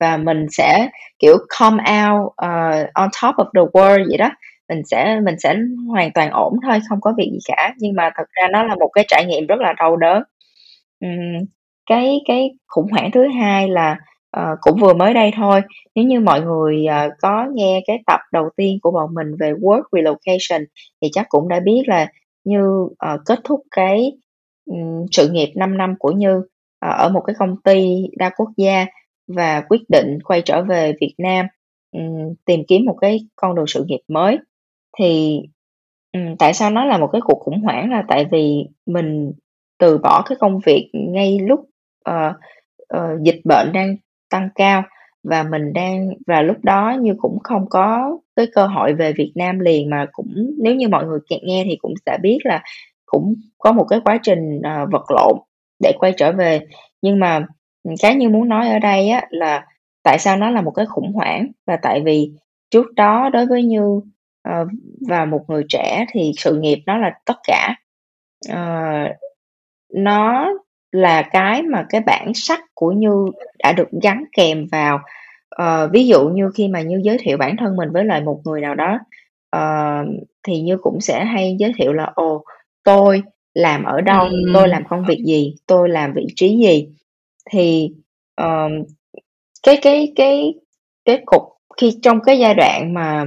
và 0.00 0.16
mình 0.16 0.46
sẽ, 0.50 0.88
kiểu, 1.18 1.36
come 1.60 1.84
out, 2.10 2.32
ờ, 2.36 2.48
on 2.94 3.08
top 3.22 3.34
of 3.36 3.44
the 3.54 3.62
world 3.72 4.04
vậy 4.08 4.18
đó. 4.18 4.30
Mình 4.68 4.82
sẽ 4.90 5.20
mình 5.24 5.34
sẽ 5.38 5.56
hoàn 5.92 6.12
toàn 6.14 6.30
ổn 6.30 6.54
thôi, 6.68 6.78
không 6.88 7.00
có 7.00 7.12
việc 7.18 7.30
gì 7.32 7.38
cả, 7.48 7.74
nhưng 7.78 7.96
mà 7.96 8.10
thật 8.16 8.24
ra 8.32 8.48
nó 8.52 8.62
là 8.64 8.74
một 8.80 8.88
cái 8.94 9.04
trải 9.08 9.24
nghiệm 9.26 9.46
rất 9.46 9.60
là 9.60 9.72
đau 9.78 9.96
đớn. 9.96 10.22
Ừm, 11.00 11.10
cái 11.86 12.20
cái 12.28 12.50
khủng 12.68 12.88
hoảng 12.92 13.10
thứ 13.12 13.28
hai 13.28 13.68
là, 13.68 13.96
ờ, 14.30 14.56
cũng 14.60 14.78
vừa 14.80 14.94
mới 14.94 15.14
đây 15.14 15.30
thôi, 15.36 15.60
nếu 15.94 16.04
như 16.04 16.20
mọi 16.20 16.40
người, 16.42 16.86
ờ, 16.86 17.10
có 17.22 17.46
nghe 17.54 17.80
cái 17.86 17.98
tập 18.06 18.20
đầu 18.32 18.48
tiên 18.56 18.78
của 18.82 18.90
bọn 18.90 19.14
mình 19.14 19.26
về 19.40 19.52
work 19.52 19.82
relocation 19.92 20.64
thì 21.02 21.08
chắc 21.12 21.26
cũng 21.28 21.48
đã 21.48 21.60
biết 21.60 21.82
là 21.86 22.06
Như, 22.44 22.88
ờ, 22.98 23.18
kết 23.26 23.38
thúc 23.44 23.60
cái, 23.70 24.12
ừm, 24.70 25.06
sự 25.12 25.28
nghiệp 25.30 25.52
5 25.56 25.76
năm 25.78 25.94
của 25.98 26.10
Như, 26.12 26.42
ờ, 26.78 26.90
ở 26.98 27.08
một 27.08 27.20
cái 27.26 27.34
công 27.38 27.56
ty 27.64 28.06
đa 28.18 28.30
quốc 28.36 28.48
gia 28.56 28.86
và 29.28 29.60
quyết 29.68 29.80
định 29.88 30.18
quay 30.24 30.42
trở 30.42 30.62
về 30.64 30.92
Việt 31.00 31.14
Nam, 31.18 31.46
ừm, 31.92 32.34
tìm 32.46 32.60
kiếm 32.68 32.84
một 32.86 32.96
cái 33.00 33.20
con 33.36 33.54
đường 33.54 33.66
sự 33.68 33.84
nghiệp 33.88 34.00
mới. 34.08 34.38
Thì, 34.98 35.40
ừm, 36.12 36.36
tại 36.38 36.54
sao 36.54 36.70
nó 36.70 36.84
là 36.84 36.98
một 36.98 37.08
cái 37.12 37.20
cuộc 37.24 37.38
khủng 37.44 37.60
hoảng 37.62 37.90
là 37.90 38.02
tại 38.08 38.24
vì 38.32 38.64
mình 38.86 39.32
từ 39.78 39.98
bỏ 39.98 40.22
cái 40.28 40.36
công 40.40 40.58
việc 40.66 40.90
ngay 40.94 41.38
lúc, 41.48 41.60
uh, 42.10 42.36
uh, 42.96 43.22
dịch 43.22 43.40
bệnh 43.44 43.72
đang 43.72 43.96
tăng 44.30 44.48
cao 44.54 44.82
và 45.22 45.42
mình 45.42 45.72
đang 45.72 46.08
và 46.26 46.42
lúc 46.42 46.56
đó 46.62 46.96
Như 47.00 47.14
cũng 47.18 47.38
không 47.38 47.68
có 47.70 48.18
cái 48.36 48.46
cơ 48.54 48.66
hội 48.66 48.94
về 48.94 49.12
Việt 49.12 49.32
Nam 49.34 49.58
liền 49.58 49.90
mà 49.90 50.06
cũng 50.12 50.50
nếu 50.58 50.74
như 50.74 50.88
mọi 50.88 51.06
người 51.06 51.18
nghe 51.42 51.64
thì 51.68 51.76
cũng 51.76 51.94
sẽ 52.06 52.18
biết 52.22 52.38
là 52.44 52.62
cũng 53.06 53.34
có 53.58 53.72
một 53.72 53.84
cái 53.84 54.00
quá 54.04 54.18
trình, 54.22 54.58
uh, 54.58 54.92
vật 54.92 55.10
lộn 55.10 55.38
để 55.82 55.92
quay 55.98 56.12
trở 56.16 56.32
về. 56.32 56.60
Nhưng 57.02 57.20
mà, 57.20 57.46
cái 58.02 58.14
Như 58.14 58.28
muốn 58.28 58.48
nói 58.48 58.68
ở 58.68 58.78
đây 58.78 59.08
á 59.08 59.26
là 59.30 59.66
tại 60.02 60.18
sao 60.18 60.36
nó 60.36 60.50
là 60.50 60.60
một 60.60 60.70
cái 60.70 60.86
khủng 60.86 61.12
hoảng 61.12 61.48
là 61.66 61.76
tại 61.82 62.02
vì 62.04 62.32
trước 62.70 62.94
đó 62.94 63.28
đối 63.32 63.46
với 63.46 63.62
Như, 63.62 63.82
uh, 64.48 64.68
và 65.08 65.24
một 65.24 65.44
người 65.48 65.64
trẻ 65.68 66.06
thì 66.12 66.32
sự 66.36 66.60
nghiệp 66.60 66.78
nó 66.86 66.98
là 66.98 67.12
tất 67.24 67.36
cả. 67.44 67.74
uh, 68.52 69.16
nó 69.94 70.52
là 70.92 71.22
cái 71.22 71.62
mà 71.62 71.86
cái 71.90 72.00
bản 72.00 72.32
sắc 72.34 72.60
của 72.74 72.92
Như 72.92 73.26
đã 73.58 73.72
được 73.72 73.88
gắn 74.02 74.24
kèm 74.36 74.66
vào. 74.72 75.00
Ờ, 75.50 75.88
ví 75.92 76.06
dụ 76.06 76.28
như 76.28 76.50
khi 76.54 76.68
mà 76.68 76.80
Như 76.82 77.00
giới 77.04 77.18
thiệu 77.20 77.36
bản 77.38 77.56
thân 77.56 77.76
mình 77.76 77.90
với 77.92 78.04
lại 78.04 78.20
một 78.20 78.40
người 78.44 78.60
nào 78.60 78.74
đó, 78.74 78.98
ờ, 79.50 79.96
thì 80.42 80.60
Như 80.60 80.76
cũng 80.78 81.00
sẽ 81.00 81.24
hay 81.24 81.56
giới 81.58 81.72
thiệu 81.78 81.92
là 81.92 82.12
"Ồ, 82.14 82.44
tôi 82.84 83.22
làm 83.54 83.84
ở 83.84 84.00
đâu, 84.00 84.26
tôi 84.54 84.68
làm 84.68 84.84
công 84.88 85.04
việc 85.08 85.22
gì, 85.26 85.54
tôi 85.66 85.88
làm 85.88 86.12
vị 86.14 86.26
trí 86.36 86.48
gì." 86.64 86.88
Thì, 87.52 87.90
ờm, 88.36 88.72
cái 89.64 89.78
cái 89.82 90.12
cái 90.16 90.54
cái 91.04 91.22
cục 91.26 91.42
khi 91.78 91.98
trong 92.02 92.20
cái 92.20 92.38
giai 92.38 92.54
đoạn 92.54 92.94
mà 92.94 93.24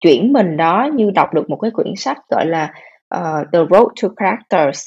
chuyển 0.00 0.32
mình 0.32 0.56
đó, 0.56 0.90
Như 0.96 1.10
đọc 1.10 1.34
được 1.34 1.50
một 1.50 1.56
cái 1.62 1.70
quyển 1.72 1.94
sách 1.96 2.18
gọi 2.30 2.46
là, 2.46 2.72
ờ, 3.08 3.44
The 3.52 3.60
Road 3.70 3.88
to 4.02 4.08
Characters. 4.16 4.86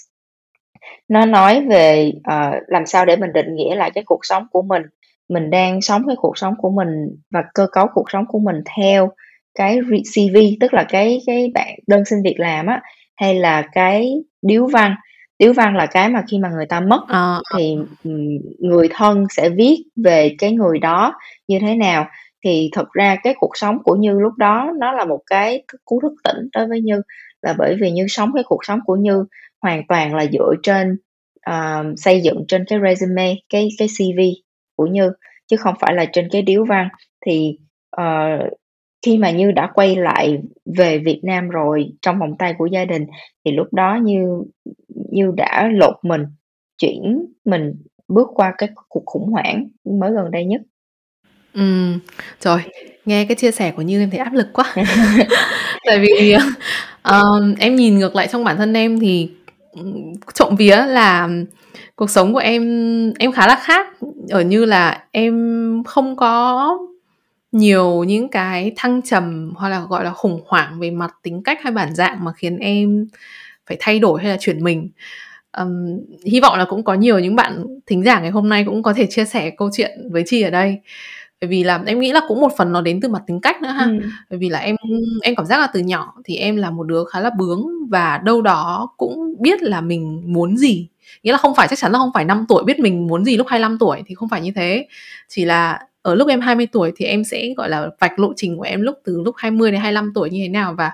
Nó 1.09 1.25
nói 1.25 1.65
về, 1.69 2.11
ờ, 2.23 2.51
làm 2.67 2.85
sao 2.85 3.05
để 3.05 3.15
mình 3.15 3.33
định 3.33 3.55
nghĩa 3.55 3.75
lại 3.75 3.91
cái 3.95 4.03
cuộc 4.07 4.19
sống 4.23 4.43
của 4.51 4.61
mình. 4.61 4.81
Mình 5.29 5.49
đang 5.49 5.81
sống 5.81 6.01
cái 6.07 6.15
cuộc 6.19 6.37
sống 6.37 6.53
của 6.57 6.69
mình 6.69 6.87
và 7.31 7.43
cơ 7.53 7.67
cấu 7.71 7.87
cuộc 7.93 8.11
sống 8.11 8.25
của 8.27 8.39
mình 8.39 8.55
theo 8.77 9.09
cái 9.55 9.79
CV, 10.15 10.37
tức 10.61 10.73
là 10.73 10.83
cái 10.89 11.21
cái 11.27 11.51
bản 11.53 11.75
đơn 11.87 12.05
xin 12.05 12.19
việc 12.23 12.35
làm 12.39 12.65
á, 12.67 12.81
hay 13.15 13.35
là 13.35 13.61
cái 13.73 14.13
điếu 14.41 14.67
văn. 14.67 14.95
Điếu 15.39 15.53
văn 15.53 15.75
là 15.75 15.85
cái 15.85 16.09
mà 16.09 16.23
khi 16.31 16.39
mà 16.39 16.49
người 16.49 16.65
ta 16.65 16.79
mất 16.79 17.01
Ờ, 17.07 17.41
thì, 17.57 17.75
người 18.59 18.87
thân 18.91 19.25
sẽ 19.29 19.49
viết 19.49 19.83
về 20.03 20.35
cái 20.39 20.51
người 20.51 20.79
đó 20.79 21.13
như 21.47 21.59
thế 21.61 21.75
nào. 21.75 22.05
Thì 22.45 22.69
thực 22.75 22.91
ra 22.93 23.15
cái 23.23 23.33
cuộc 23.39 23.51
sống 23.57 23.77
của 23.83 23.95
Như 23.95 24.19
lúc 24.19 24.33
đó 24.37 24.71
nó 24.79 24.91
là 24.91 25.05
một 25.05 25.19
cái 25.27 25.63
cú 25.85 25.99
thức 26.01 26.13
tỉnh 26.23 26.37
đối 26.53 26.67
với 26.67 26.81
Như, 26.81 27.01
là 27.41 27.55
bởi 27.57 27.75
vì 27.81 27.91
Như 27.91 28.05
sống 28.09 28.31
cái 28.33 28.43
cuộc 28.47 28.65
sống 28.65 28.79
của 28.85 28.95
Như 28.95 29.25
hoàn 29.63 29.83
toàn 29.89 30.15
là 30.15 30.25
dựa 30.33 30.53
trên, 30.63 30.97
ờ, 31.45 31.85
xây 31.97 32.21
dựng 32.21 32.45
trên 32.47 32.65
cái 32.69 32.79
resume, 32.83 33.35
cái 33.49 33.69
cái 33.79 33.87
CV 33.99 34.19
của 34.77 34.87
Như, 34.87 35.11
chứ 35.47 35.57
không 35.57 35.75
phải 35.81 35.93
là 35.95 36.05
trên 36.13 36.29
cái 36.31 36.41
điếu 36.41 36.65
văn. 36.65 36.89
Thì, 37.25 37.57
ờ, 37.91 38.05
khi 39.05 39.17
mà 39.17 39.31
Như 39.31 39.51
đã 39.51 39.71
quay 39.75 39.95
lại 39.95 40.37
về 40.77 40.97
Việt 40.99 41.21
Nam 41.23 41.49
rồi, 41.49 41.89
trong 42.01 42.19
vòng 42.19 42.35
tay 42.39 42.55
của 42.57 42.65
gia 42.65 42.85
đình, 42.85 43.05
thì 43.45 43.51
lúc 43.51 43.67
đó 43.73 43.99
Như 44.03 44.43
Như 45.11 45.31
đã 45.37 45.69
lột 45.73 45.95
mình, 46.03 46.23
chuyển 46.77 47.25
mình 47.45 47.73
bước 48.07 48.27
qua 48.35 48.53
cái 48.57 48.69
cuộc 48.89 49.03
khủng 49.05 49.31
hoảng 49.31 49.67
mới 50.01 50.11
gần 50.13 50.31
đây 50.31 50.45
nhất. 50.45 50.61
Ừm, 51.53 51.99
trời, 52.39 52.59
nghe 53.05 53.25
cái 53.25 53.35
chia 53.35 53.51
sẻ 53.51 53.71
của 53.71 53.81
Như 53.81 54.01
em 54.03 54.09
thấy 54.09 54.19
áp 54.19 54.33
lực 54.33 54.47
quá. 54.53 54.75
Tại 55.87 55.99
vì, 55.99 56.35
ờ, 57.01 57.23
em 57.59 57.75
nhìn 57.75 57.99
ngược 57.99 58.15
lại 58.15 58.27
trong 58.31 58.43
bản 58.43 58.57
thân 58.57 58.73
em 58.73 58.99
thì, 58.99 59.29
trộm 60.33 60.55
vía 60.55 60.75
là 60.75 61.29
cuộc 61.95 62.09
sống 62.09 62.33
của 62.33 62.39
em 62.39 62.63
em 63.19 63.31
khá 63.31 63.47
là 63.47 63.55
khác, 63.63 63.87
ở 64.29 64.41
như 64.41 64.65
là 64.65 65.03
em 65.11 65.83
không 65.85 66.15
có 66.15 66.77
nhiều 67.51 68.03
những 68.03 68.29
cái 68.29 68.71
thăng 68.75 69.01
trầm 69.01 69.53
hoặc 69.55 69.69
là, 69.69 69.79
gọi 69.89 70.03
là, 70.03 70.11
khủng 70.11 70.41
hoảng 70.47 70.79
về 70.79 70.91
mặt 70.91 71.15
tính 71.23 71.43
cách 71.43 71.59
hay 71.63 71.73
bản 71.73 71.95
dạng 71.95 72.23
mà 72.23 72.31
khiến 72.33 72.57
em 72.57 73.07
phải 73.67 73.77
thay 73.79 73.99
đổi 73.99 74.21
hay 74.21 74.31
là 74.31 74.37
chuyển 74.39 74.63
mình. 74.63 74.89
um, 75.57 75.99
hy 76.25 76.39
vọng 76.39 76.57
là 76.57 76.65
cũng 76.65 76.83
có 76.83 76.93
nhiều 76.93 77.19
những 77.19 77.35
bạn 77.35 77.65
thính 77.87 78.03
giả 78.03 78.19
ngày 78.19 78.31
hôm 78.31 78.49
nay 78.49 78.63
cũng 78.65 78.83
có 78.83 78.93
thể 78.93 79.07
chia 79.09 79.25
sẻ 79.25 79.49
câu 79.57 79.69
chuyện 79.73 80.09
với 80.11 80.23
Chi 80.25 80.41
ở 80.41 80.49
đây. 80.49 80.79
Bởi 81.43 81.47
vì 81.47 81.63
là 81.63 81.83
em 81.85 81.99
nghĩ 81.99 82.11
là 82.11 82.21
cũng 82.27 82.41
một 82.41 82.51
phần 82.57 82.71
nó 82.71 82.81
đến 82.81 82.99
từ 83.01 83.09
mặt 83.09 83.21
tính 83.27 83.41
cách 83.41 83.61
nữa 83.61 83.69
ha. 83.69 83.85
Ừm. 83.85 83.99
Bởi 84.29 84.39
vì 84.39 84.49
là 84.49 84.59
em 84.59 84.75
em 85.21 85.35
cảm 85.35 85.45
giác 85.45 85.59
là 85.59 85.67
từ 85.73 85.79
nhỏ 85.79 86.13
thì 86.25 86.35
em 86.35 86.55
là 86.55 86.69
một 86.69 86.83
đứa 86.83 87.03
khá 87.05 87.19
là 87.19 87.29
bướng 87.39 87.65
và 87.89 88.17
đâu 88.23 88.41
đó 88.41 88.89
cũng 88.97 89.35
biết 89.39 89.61
là 89.63 89.81
mình 89.81 90.21
muốn 90.25 90.57
gì. 90.57 90.87
Nghĩa 91.23 91.31
là 91.31 91.37
không 91.37 91.55
phải 91.55 91.67
chắc 91.67 91.79
chắn 91.79 91.91
là 91.91 91.99
không 91.99 92.11
phải 92.13 92.25
5 92.25 92.45
tuổi 92.49 92.63
biết 92.63 92.79
mình 92.79 93.07
muốn 93.07 93.25
gì 93.25 93.37
lúc 93.37 93.47
25 93.49 93.77
tuổi 93.79 94.01
thì 94.07 94.15
không 94.15 94.29
phải 94.29 94.41
như 94.41 94.51
thế. 94.55 94.87
Chỉ 95.29 95.45
là 95.45 95.79
ở 96.01 96.15
lúc 96.15 96.27
em 96.27 96.41
20 96.41 96.67
tuổi 96.71 96.91
thì 96.95 97.05
em 97.05 97.23
sẽ, 97.23 97.53
gọi 97.57 97.69
là, 97.69 97.87
vạch 97.99 98.19
lộ 98.19 98.33
trình 98.35 98.57
của 98.57 98.63
em 98.63 98.81
lúc 98.81 98.95
từ 99.05 99.21
lúc 99.25 99.35
20 99.37 99.71
đến 99.71 99.81
25 99.81 100.11
tuổi 100.15 100.29
như 100.29 100.39
thế 100.43 100.49
nào 100.49 100.73
và, 100.77 100.91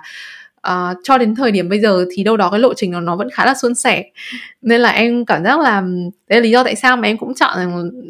uh, 0.68 0.96
cho 1.04 1.18
đến 1.18 1.34
thời 1.34 1.50
điểm 1.52 1.68
bây 1.68 1.80
giờ 1.80 2.04
thì 2.10 2.24
đâu 2.24 2.36
đó 2.36 2.50
cái 2.50 2.60
lộ 2.60 2.74
trình 2.74 2.90
nó 2.90 3.00
nó 3.00 3.16
vẫn 3.16 3.28
khá 3.32 3.46
là 3.46 3.54
suôn 3.54 3.74
sẻ. 3.74 4.04
Nên 4.62 4.80
là 4.80 4.90
em 4.90 5.24
cảm 5.24 5.44
giác 5.44 5.60
là 5.60 5.80
đấy 6.28 6.40
là 6.40 6.40
lý 6.40 6.50
do 6.50 6.64
tại 6.64 6.76
sao 6.76 6.96
mà 6.96 7.08
em 7.08 7.18
cũng 7.18 7.34
chọn 7.34 7.58
là 7.58 7.66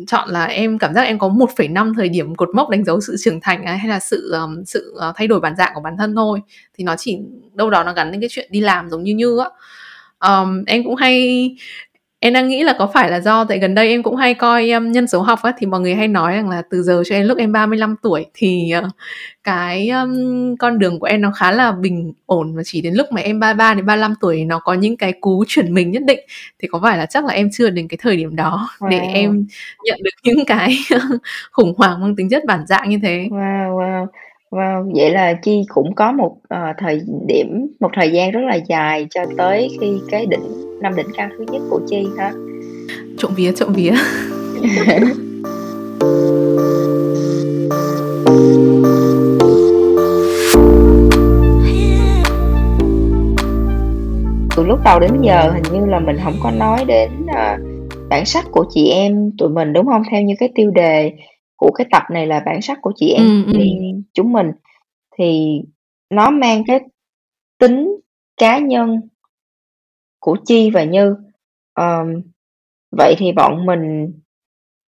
chọn 0.06 0.28
là 0.28 0.44
em 0.44 0.78
cảm 0.78 0.94
giác 0.94 1.02
em 1.02 1.18
có 1.18 1.28
1,5 1.28 1.94
thời 1.94 2.08
điểm 2.08 2.34
cột 2.34 2.48
mốc 2.54 2.68
đánh 2.70 2.84
dấu 2.84 3.00
sự 3.00 3.16
trưởng 3.24 3.40
thành, 3.40 3.64
à, 3.64 3.74
hay 3.74 3.88
là 3.88 4.00
sự, 4.00 4.32
um, 4.32 4.64
sự, 4.64 4.94
uh, 5.08 5.16
thay 5.16 5.26
đổi 5.26 5.40
bản 5.40 5.56
dạng 5.56 5.72
của 5.74 5.80
bản 5.80 5.96
thân 5.98 6.14
thôi. 6.16 6.40
Thì 6.78 6.84
nó 6.84 6.94
chỉ 6.98 7.18
đâu 7.54 7.70
đó 7.70 7.84
nó 7.84 7.92
gắn 7.92 8.12
đến 8.12 8.20
cái 8.20 8.28
chuyện 8.32 8.48
đi 8.50 8.60
làm 8.60 8.90
giống 8.90 9.02
như 9.02 9.14
Như 9.14 9.38
á. 9.38 9.48
um, 10.28 10.64
em 10.66 10.84
cũng 10.84 10.94
hay 10.94 11.50
em 12.20 12.32
đang 12.32 12.48
nghĩ 12.48 12.62
là 12.62 12.74
có 12.78 12.86
phải 12.94 13.10
là 13.10 13.20
do 13.20 13.44
tại 13.44 13.58
gần 13.58 13.74
đây 13.74 13.88
em 13.88 14.02
cũng 14.02 14.16
hay 14.16 14.34
coi, 14.34 14.70
ưm, 14.70 14.92
nhân 14.92 15.06
số 15.08 15.22
học 15.22 15.38
á, 15.42 15.52
thì 15.58 15.66
mọi 15.66 15.80
người 15.80 15.94
hay 15.94 16.08
nói 16.08 16.32
rằng 16.36 16.48
là 16.48 16.62
từ 16.70 16.82
giờ 16.82 17.02
cho 17.06 17.14
đến 17.18 17.26
lúc 17.26 17.38
em 17.38 17.52
35 17.52 17.96
tuổi 18.02 18.26
thì, 18.34 18.70
ờ, 18.70 18.88
cái, 19.44 19.88
ưm, 19.88 20.56
con 20.56 20.78
đường 20.78 21.00
của 21.00 21.06
em 21.06 21.20
nó 21.20 21.30
khá 21.32 21.50
là 21.52 21.72
bình 21.72 22.12
ổn 22.26 22.54
và 22.56 22.62
chỉ 22.64 22.80
đến 22.82 22.94
lúc 22.94 23.06
mà 23.12 23.20
em 23.20 23.40
33 23.40 23.74
đến 23.74 23.86
35 23.86 24.14
tuổi 24.20 24.44
nó 24.44 24.58
có 24.58 24.74
những 24.74 24.96
cái 24.96 25.12
cú 25.20 25.44
chuyển 25.48 25.74
mình 25.74 25.90
nhất 25.90 26.02
định. 26.06 26.20
Thì 26.62 26.68
có 26.68 26.80
phải 26.82 26.98
là 26.98 27.06
chắc 27.06 27.24
là 27.24 27.34
em 27.34 27.48
chưa 27.52 27.70
đến 27.70 27.88
cái 27.88 27.98
thời 28.02 28.16
điểm 28.16 28.36
đó 28.36 28.68
để 28.90 28.98
Wow! 28.98 29.12
em 29.14 29.46
nhận 29.84 30.00
được 30.04 30.10
những 30.24 30.44
cái 30.46 30.76
khủng 31.52 31.74
hoảng 31.78 32.00
mang 32.02 32.16
tính 32.16 32.28
chất 32.30 32.44
bản 32.46 32.66
dạng 32.68 32.90
như 32.90 32.98
thế. 33.02 33.28
Wow, 33.30 33.76
wow, 33.78 34.06
wow! 34.50 34.92
Vậy 34.94 35.10
là 35.10 35.34
Chi 35.42 35.62
cũng 35.68 35.94
có 35.94 36.12
một, 36.12 36.36
ờ, 36.48 36.72
thời 36.78 37.00
điểm, 37.26 37.66
một 37.80 37.90
thời 37.94 38.12
gian 38.12 38.30
rất 38.30 38.40
là 38.40 38.54
dài 38.54 39.06
cho 39.10 39.24
tới 39.36 39.68
khi 39.80 40.00
cái 40.10 40.26
đỉnh 40.26 40.80
năm 40.80 40.96
đỉnh 40.96 41.08
cao 41.16 41.28
thứ 41.38 41.44
nhất 41.52 41.62
của 41.70 41.80
Chi 41.88 42.06
ha? 42.18 42.32
Trộm 43.18 43.32
vía, 43.36 43.52
trộm 43.52 43.72
vía. 43.72 43.92
Từ 54.56 54.66
lúc 54.66 54.78
đầu 54.84 55.00
đến 55.00 55.10
giờ 55.22 55.52
hình 55.54 55.62
như 55.72 55.86
là 55.86 56.00
mình 56.00 56.18
hổng 56.18 56.34
có 56.42 56.50
nói 56.50 56.84
đến, 56.84 57.10
ờ, 57.34 57.56
bản 58.08 58.24
sắc 58.24 58.44
của 58.50 58.64
chị 58.70 58.88
em 58.88 59.30
tụi 59.38 59.48
mình, 59.48 59.72
đúng 59.72 59.86
hông? 59.86 60.02
Theo 60.10 60.22
như 60.22 60.34
cái 60.38 60.48
tiêu 60.54 60.70
đề 60.70 61.12
của 61.60 61.70
cái 61.70 61.86
tập 61.90 62.02
này 62.10 62.26
là 62.26 62.42
bản 62.46 62.62
sắc 62.62 62.78
của 62.82 62.92
chị 62.96 63.12
em 63.12 63.26
ừm. 63.26 63.52
viên 63.52 64.02
chúng 64.14 64.32
mình, 64.32 64.50
thì 65.18 65.60
nó 66.10 66.30
mang 66.30 66.62
cái 66.66 66.80
tính 67.58 67.96
cá 68.36 68.58
nhân 68.58 69.00
của 70.18 70.36
Chi 70.46 70.70
và 70.70 70.84
Như. 70.84 71.16
Ờm, 71.74 72.22
vậy 72.96 73.14
thì 73.18 73.32
bọn 73.32 73.66
mình, 73.66 74.12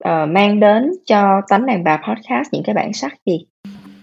ờ, 0.05 0.27
mang 0.27 0.61
đến 0.61 0.91
cho 1.07 1.41
Tánh 1.49 1.67
Đàn 1.67 1.85
Bà 1.85 1.97
Podcast 2.09 2.49
những 2.53 2.63
cái 2.63 2.75
bản 2.75 2.93
sắc 2.93 3.15
gì? 3.27 3.47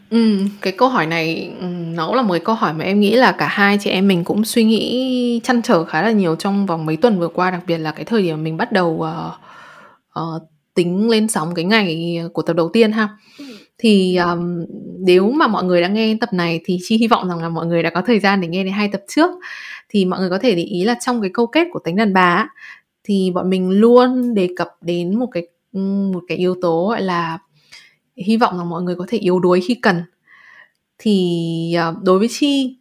Ừm, 0.10 0.50
cái 0.62 0.74
câu 0.78 0.90
hỏi 0.90 1.06
này, 1.06 1.52
ừm, 1.60 1.96
nó 1.96 2.16
là 2.16 2.22
một 2.22 2.34
cái 2.34 2.42
câu 2.46 2.56
hỏi 2.56 2.74
mà 2.74 2.84
em 2.84 3.00
nghĩ 3.00 3.16
là 3.16 3.32
cả 3.32 3.48
hai 3.48 3.78
chị 3.78 3.90
em 3.90 4.08
mình 4.08 4.24
cũng 4.24 4.46
suy 4.46 4.64
nghĩ 4.64 5.42
trăn 5.44 5.62
trở 5.62 5.84
khá 5.84 6.02
là 6.02 6.12
nhiều 6.12 6.36
trong 6.36 6.66
vòng 6.66 6.86
mấy 6.86 6.98
tuần 6.98 7.20
vừa 7.20 7.28
qua, 7.28 7.52
đặc 7.52 7.62
biệt 7.68 7.78
là 7.78 7.92
cái 7.92 8.06
thời 8.06 8.22
điểm 8.22 8.44
mình 8.44 8.58
bắt 8.58 8.72
đầu, 8.72 9.02
ờ, 9.02 9.32
ờ, 10.10 10.40
tính 10.76 11.10
lên 11.10 11.28
sóng 11.28 11.54
cái 11.56 11.66
ngày 11.66 12.20
của 12.34 12.42
tập 12.42 12.54
đầu 12.54 12.70
tiên 12.70 12.92
ha. 12.92 13.10
Thì, 13.78 14.16
ờm, 14.16 14.66
nếu 15.00 15.32
mà 15.32 15.48
mọi 15.48 15.64
người 15.64 15.82
đã 15.82 15.88
nghe 15.88 16.18
tập 16.22 16.30
này 16.34 16.62
thì 16.66 16.80
Chi 16.84 16.98
hy 16.98 17.08
vọng 17.08 17.30
rằng 17.30 17.40
là 17.40 17.50
mọi 17.50 17.66
người 17.66 17.84
đã 17.84 17.90
có 17.90 18.02
thời 18.02 18.20
gian 18.20 18.42
để 18.42 18.48
nghe 18.48 18.64
đến 18.64 18.74
2 18.74 18.90
tập 18.90 19.02
trước. 19.08 19.32
Thì 19.90 20.06
mọi 20.06 20.20
người 20.20 20.30
có 20.30 20.40
thể 20.40 20.56
để 20.56 20.64
ý 20.64 20.84
là 20.84 20.96
trong 21.06 21.22
cái 21.22 21.30
câu 21.34 21.48
kết 21.48 21.68
của 21.74 21.80
Tánh 21.80 21.96
Đàn 21.96 22.14
Bà 22.14 22.50
thì 23.04 23.32
bọn 23.36 23.50
mình 23.50 23.70
luôn 23.72 24.34
đề 24.34 24.50
cập 24.58 24.70
đến 24.82 25.20
một 25.20 25.28
cái, 25.32 25.48
ừm, 25.74 26.12
một 26.12 26.24
cái 26.28 26.38
yếu 26.38 26.56
tố, 26.62 26.88
gọi 26.90 27.02
là, 27.02 27.38
hy 28.18 28.38
vọng 28.38 28.58
rằng 28.58 28.70
mọi 28.70 28.84
người 28.84 28.96
có 28.96 29.06
thể 29.10 29.18
yếu 29.18 29.40
đuối 29.40 29.62
khi 29.68 29.76
cần. 29.76 30.04
Thì, 30.98 31.76
ờ, 31.80 31.96
đối 32.04 32.20
với 32.20 32.28
Chi, 32.32 32.78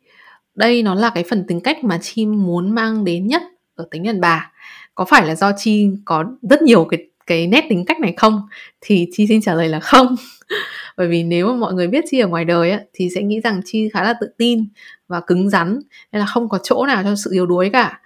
đây 0.54 0.82
nó 0.82 0.94
là 0.94 1.10
cái 1.14 1.24
phần 1.30 1.44
tính 1.48 1.60
cách 1.60 1.84
mà 1.84 1.98
Chi 2.02 2.26
muốn 2.26 2.70
mang 2.74 3.04
đến 3.04 3.26
nhất 3.26 3.42
ở 3.76 3.88
Tánh 3.90 4.02
Đàn 4.04 4.20
Bà. 4.20 4.52
Có 4.94 5.04
phải 5.04 5.26
là 5.26 5.34
do 5.36 5.52
Chi 5.58 5.90
có 6.04 6.24
rất 6.50 6.62
nhiều 6.62 6.84
cái 6.90 7.00
cái 7.26 7.46
nét 7.46 7.64
tính 7.68 7.84
cách 7.84 8.00
này 8.00 8.14
không? 8.16 8.40
Thì 8.80 9.08
Chi 9.12 9.26
xin 9.26 9.40
trả 9.40 9.54
lời 9.54 9.68
là 9.68 9.80
không. 9.80 10.16
Bởi 10.96 11.08
vì 11.08 11.22
nếu 11.22 11.46
mà 11.46 11.54
mọi 11.54 11.74
người 11.74 11.88
biết 11.88 12.04
Chi 12.10 12.18
ở 12.18 12.28
ngoài 12.28 12.44
đời 12.44 12.70
á, 12.70 12.80
thì 12.92 13.08
sẽ 13.14 13.22
nghĩ 13.22 13.40
rằng 13.40 13.60
Chi 13.64 13.88
khá 13.92 14.02
là 14.02 14.14
tự 14.20 14.28
tin 14.38 14.66
và 15.08 15.20
cứng 15.20 15.50
rắn, 15.50 15.78
nên 16.12 16.20
là 16.20 16.26
không 16.26 16.48
có 16.48 16.58
chỗ 16.62 16.86
nào 16.86 17.02
cho 17.02 17.14
sự 17.16 17.30
yếu 17.32 17.46
đuối 17.46 17.70
cả. 17.72 18.00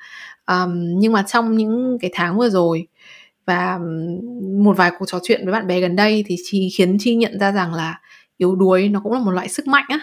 um, 0.46 0.98
nhưng 0.98 1.12
mà 1.12 1.22
trong 1.22 1.56
những 1.56 1.98
cái 2.00 2.10
tháng 2.14 2.38
vừa 2.38 2.50
rồi 2.50 2.86
và, 3.46 3.78
một 4.58 4.76
vài 4.76 4.92
cuộc 4.98 5.06
trò 5.08 5.18
chuyện 5.22 5.44
với 5.44 5.52
bạn 5.52 5.66
bè 5.66 5.80
gần 5.80 5.96
đây 5.96 6.24
thì 6.26 6.36
Chi 6.44 6.68
khiến 6.76 6.96
Chi 7.00 7.14
nhận 7.16 7.38
ra 7.38 7.52
rằng 7.52 7.74
là 7.74 8.00
yếu 8.36 8.56
đuối 8.56 8.88
nó 8.88 9.00
cũng 9.04 9.12
là 9.12 9.18
một 9.18 9.30
loại 9.30 9.48
sức 9.48 9.66
mạnh 9.66 9.84
á. 9.88 10.00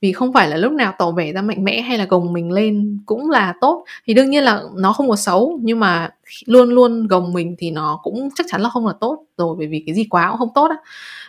Vì 0.00 0.12
không 0.12 0.32
phải 0.32 0.48
là 0.48 0.56
lúc 0.56 0.72
nào 0.72 0.94
tỏ 0.98 1.10
vẻ 1.10 1.32
ra 1.32 1.42
mạnh 1.42 1.64
mẽ 1.64 1.80
hay 1.80 1.98
là 1.98 2.04
gồng 2.04 2.32
mình 2.32 2.52
lên 2.52 2.98
cũng 3.06 3.30
là 3.30 3.54
tốt. 3.60 3.84
Thì 4.06 4.14
đương 4.14 4.30
nhiên 4.30 4.44
là 4.44 4.62
nó 4.76 4.92
không 4.92 5.08
có 5.08 5.16
xấu, 5.16 5.58
nhưng 5.62 5.80
mà 5.80 6.10
luôn 6.46 6.68
luôn 6.70 7.06
gồng 7.06 7.32
mình 7.32 7.54
thì 7.58 7.70
nó 7.70 8.00
cũng 8.02 8.28
chắc 8.34 8.46
chắn 8.50 8.60
là 8.60 8.68
không 8.68 8.86
là 8.86 8.92
tốt 9.00 9.24
rồi, 9.36 9.56
bởi 9.58 9.66
vì 9.66 9.82
cái 9.86 9.94
gì 9.94 10.04
quá 10.10 10.28
cũng 10.30 10.38
không 10.38 10.54
tốt 10.54 10.66
á. 10.70 10.76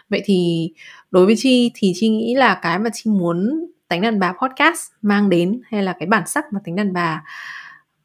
Vậy 0.10 0.22
thì 0.26 0.70
đối 1.12 1.26
với 1.26 1.36
Chi 1.38 1.72
thì 1.76 1.94
Chi 1.96 2.10
nghĩ 2.10 2.36
là 2.36 2.60
cái 2.62 2.80
mà 2.80 2.90
Chi 2.94 3.12
muốn 3.12 3.66
Tánh 3.88 4.02
Đàn 4.02 4.20
Bà 4.20 4.34
Podcast 4.42 4.92
mang 5.02 5.30
đến, 5.30 5.62
hay 5.64 5.84
là 5.84 5.94
cái 6.00 6.08
bản 6.08 6.24
sắc 6.28 6.46
mà 6.54 6.60
Tánh 6.66 6.76
Đàn 6.76 6.94
Bà 6.94 7.24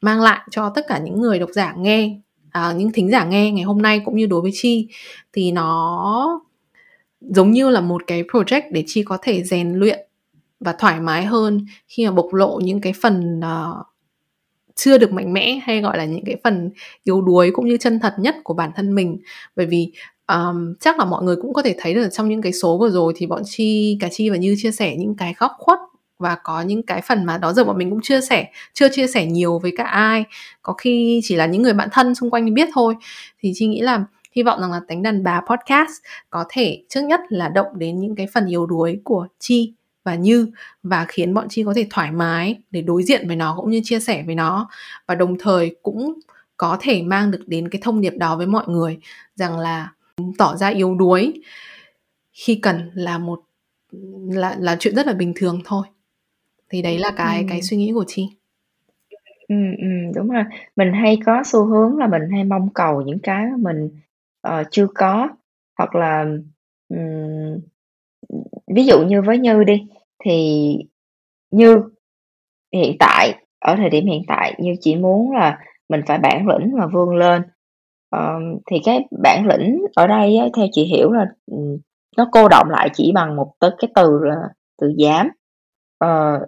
mang 0.00 0.20
lại 0.20 0.40
cho 0.50 0.72
tất 0.74 0.84
cả 0.88 0.98
những 0.98 1.20
người 1.20 1.38
độc 1.38 1.50
giả 1.52 1.74
nghe, 1.76 2.16
à, 2.50 2.72
những 2.76 2.92
thính 2.92 3.10
giả 3.10 3.24
nghe 3.24 3.50
ngày 3.50 3.64
hôm 3.64 3.82
nay 3.82 4.00
cũng 4.04 4.16
như 4.16 4.26
đối 4.26 4.40
với 4.40 4.50
Chi, 4.54 4.88
thì 5.32 5.52
nó 5.52 6.40
giống 7.20 7.50
như 7.50 7.70
là 7.70 7.80
một 7.80 8.02
cái 8.06 8.22
project 8.22 8.62
để 8.70 8.84
Chi 8.86 9.02
có 9.02 9.18
thể 9.22 9.42
rèn 9.42 9.74
luyện 9.74 9.98
và 10.64 10.72
thoải 10.72 11.00
mái 11.00 11.24
hơn 11.24 11.66
khi 11.88 12.06
mà 12.06 12.12
bộc 12.12 12.34
lộ 12.34 12.60
những 12.64 12.80
cái 12.80 12.92
phần, 13.02 13.40
uh, 13.40 13.86
chưa 14.74 14.98
được 14.98 15.12
mạnh 15.12 15.32
mẽ, 15.32 15.60
hay 15.62 15.80
gọi 15.80 15.98
là 15.98 16.04
những 16.04 16.24
cái 16.26 16.36
phần 16.44 16.70
yếu 17.04 17.22
đuối 17.22 17.50
cũng 17.54 17.68
như 17.68 17.76
chân 17.76 18.00
thật 18.00 18.14
nhất 18.18 18.36
của 18.44 18.54
bản 18.54 18.70
thân 18.76 18.94
mình. 18.94 19.18
Bởi 19.56 19.66
vì, 19.66 19.92
um, 20.28 20.74
chắc 20.80 20.98
là 20.98 21.04
mọi 21.04 21.22
người 21.22 21.36
cũng 21.36 21.54
có 21.54 21.62
thể 21.62 21.74
thấy 21.78 21.94
được 21.94 22.08
trong 22.12 22.28
những 22.28 22.42
cái 22.42 22.52
số 22.52 22.78
vừa 22.78 22.90
rồi 22.90 23.12
thì 23.16 23.26
bọn 23.26 23.42
Chi 23.44 23.96
cả 24.00 24.08
Chi 24.12 24.30
và 24.30 24.36
Như 24.36 24.54
chia 24.58 24.70
sẻ 24.70 24.96
những 24.96 25.14
cái 25.16 25.34
góc 25.38 25.52
khuất 25.58 25.78
và 26.18 26.36
có 26.44 26.62
những 26.62 26.82
cái 26.82 27.00
phần 27.00 27.24
mà 27.24 27.38
đó 27.38 27.52
giờ 27.52 27.64
bọn 27.64 27.78
mình 27.78 27.90
cũng 27.90 28.00
chia 28.02 28.20
sẻ 28.20 28.46
chưa 28.74 28.88
chia 28.88 29.06
sẻ 29.06 29.26
nhiều 29.26 29.58
với 29.58 29.72
cả 29.76 29.84
ai, 29.84 30.24
có 30.62 30.72
khi 30.72 31.20
chỉ 31.24 31.36
là 31.36 31.46
những 31.46 31.62
người 31.62 31.72
bạn 31.74 31.88
thân 31.92 32.14
xung 32.14 32.30
quanh 32.30 32.54
biết 32.54 32.68
thôi. 32.74 32.94
Thì 33.40 33.52
Chi 33.54 33.66
nghĩ 33.66 33.80
là 33.80 34.04
hy 34.32 34.42
vọng 34.42 34.60
rằng 34.60 34.72
là 34.72 34.80
Tánh 34.88 35.02
Đàn 35.02 35.24
Bà 35.24 35.40
Podcast 35.40 35.92
có 36.30 36.44
thể 36.48 36.82
trước 36.88 37.00
nhất 37.00 37.20
là 37.28 37.48
động 37.48 37.66
đến 37.76 38.00
những 38.00 38.16
cái 38.16 38.26
phần 38.34 38.46
yếu 38.46 38.66
đuối 38.66 39.00
của 39.04 39.26
Chi 39.38 39.72
và 40.04 40.14
Như 40.14 40.48
và 40.82 41.04
khiến 41.08 41.34
bọn 41.34 41.46
Chi 41.50 41.62
có 41.66 41.74
thể 41.76 41.86
thoải 41.90 42.12
mái 42.12 42.60
để 42.70 42.82
đối 42.82 43.02
diện 43.02 43.26
với 43.28 43.36
nó 43.36 43.54
cũng 43.56 43.70
như 43.70 43.80
chia 43.84 44.00
sẻ 44.00 44.22
với 44.26 44.34
nó. 44.34 44.68
Và 45.06 45.14
đồng 45.14 45.38
thời 45.38 45.76
cũng 45.82 46.14
có 46.56 46.76
thể 46.80 47.02
mang 47.02 47.30
được 47.30 47.42
đến 47.46 47.68
cái 47.68 47.80
thông 47.84 48.00
điệp 48.00 48.14
đó 48.18 48.36
với 48.36 48.46
mọi 48.46 48.64
người 48.68 48.98
rằng 49.36 49.58
là 49.58 49.92
tỏ 50.38 50.56
ra 50.56 50.68
yếu 50.68 50.94
đuối 50.94 51.32
khi 52.32 52.56
cần 52.62 52.90
là 52.94 53.18
một 53.18 53.40
là 54.30 54.56
là 54.60 54.76
chuyện 54.80 54.96
rất 54.96 55.06
là 55.06 55.12
bình 55.12 55.32
thường 55.36 55.60
thôi. 55.64 55.86
Thì 56.70 56.82
đấy 56.82 56.98
là 56.98 57.12
cái 57.16 57.44
cái 57.48 57.58
Ừm. 57.58 57.62
suy 57.64 57.76
nghĩ 57.76 57.92
của 57.94 58.04
Chi. 58.08 58.28
Ừm, 59.48 59.76
ừm, 59.78 60.12
đúng 60.16 60.28
rồi. 60.30 60.44
Mình 60.76 60.92
hay 60.92 61.18
có 61.26 61.42
xu 61.46 61.64
hướng 61.66 61.98
là 61.98 62.06
mình 62.08 62.22
hay 62.32 62.44
mong 62.44 62.68
cầu 62.74 63.02
những 63.02 63.18
cái 63.22 63.46
mình, 63.58 63.90
ờ, 64.40 64.64
chưa 64.70 64.86
có, 64.94 65.28
hoặc 65.78 65.94
là, 65.94 66.26
ừm, 66.88 67.60
ví 68.74 68.84
dụ 68.86 69.02
như 69.06 69.22
với 69.22 69.38
Như 69.38 69.64
đi, 69.64 69.82
thì 70.24 70.66
Như 71.50 71.82
hiện 72.72 72.96
tại 72.98 73.34
ở 73.60 73.76
thời 73.76 73.90
điểm 73.90 74.06
hiện 74.06 74.22
tại 74.28 74.54
Như 74.58 74.74
chỉ 74.80 74.96
muốn 74.96 75.32
là 75.32 75.58
mình 75.88 76.00
phải 76.06 76.18
bản 76.18 76.46
lĩnh 76.48 76.76
và 76.78 76.86
vươn 76.92 77.16
lên, 77.16 77.42
Ờ, 78.14 78.40
thì 78.70 78.76
cái 78.84 79.00
bản 79.22 79.46
lĩnh 79.46 79.86
ở 79.94 80.06
đây 80.06 80.36
á, 80.36 80.46
theo 80.56 80.66
chị 80.72 80.84
hiểu 80.84 81.12
là, 81.12 81.26
ừ, 81.46 81.56
nó 82.16 82.28
cô 82.32 82.48
động 82.48 82.66
lại 82.70 82.90
chỉ 82.94 83.12
bằng 83.14 83.36
một 83.36 83.52
tới 83.60 83.70
cái 83.78 83.90
từ 83.94 84.20
là 84.22 84.36
từ 84.78 84.92
dám. 84.98 85.28
Ờ, 85.98 86.40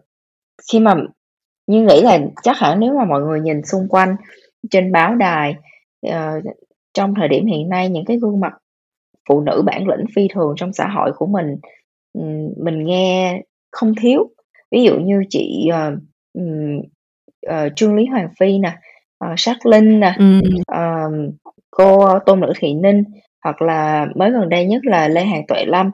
khi 0.72 0.80
mà 0.80 0.94
Như 1.66 1.82
nghĩ 1.82 2.02
là 2.02 2.18
chắc 2.42 2.58
hẳn 2.58 2.80
nếu 2.80 2.94
mà 2.94 3.04
mọi 3.04 3.22
người 3.22 3.40
nhìn 3.40 3.64
xung 3.64 3.88
quanh 3.88 4.16
trên 4.70 4.92
báo 4.92 5.14
đài, 5.14 5.54
uh, 6.08 6.44
trong 6.94 7.14
thời 7.14 7.28
điểm 7.28 7.46
hiện 7.46 7.68
nay 7.68 7.88
những 7.88 8.04
cái 8.04 8.18
gương 8.18 8.40
mặt 8.40 8.52
phụ 9.28 9.40
nữ 9.40 9.62
bản 9.66 9.88
lĩnh 9.88 10.06
phi 10.16 10.28
thường 10.34 10.54
trong 10.56 10.72
xã 10.72 10.88
hội 10.88 11.12
của 11.16 11.26
mình, 11.26 11.56
mình 12.64 12.84
nghe 12.86 13.42
không 13.72 13.94
thiếu. 14.00 14.30
Ví 14.72 14.82
dụ 14.84 14.98
như 15.00 15.22
chị, 15.30 15.70
ừm, 16.34 16.80
ờ, 17.46 17.68
Trương 17.76 17.94
Lý 17.96 18.06
Hoàng 18.06 18.28
Phi 18.40 18.58
nè, 18.58 18.72
Sắc 19.36 19.66
Linh 19.66 20.00
nè, 20.00 20.14
Ừm. 20.18 20.40
ờm, 20.66 21.30
cô 21.70 22.18
Tôn 22.26 22.40
Nữ 22.40 22.52
Thị 22.58 22.74
Ninh, 22.74 23.04
hoặc 23.44 23.62
là 23.62 24.06
mới 24.16 24.30
gần 24.30 24.48
đây 24.48 24.64
nhất 24.66 24.82
là 24.84 25.08
Lê 25.08 25.24
Hàng 25.24 25.42
Tuệ 25.48 25.64
Lâm, 25.64 25.90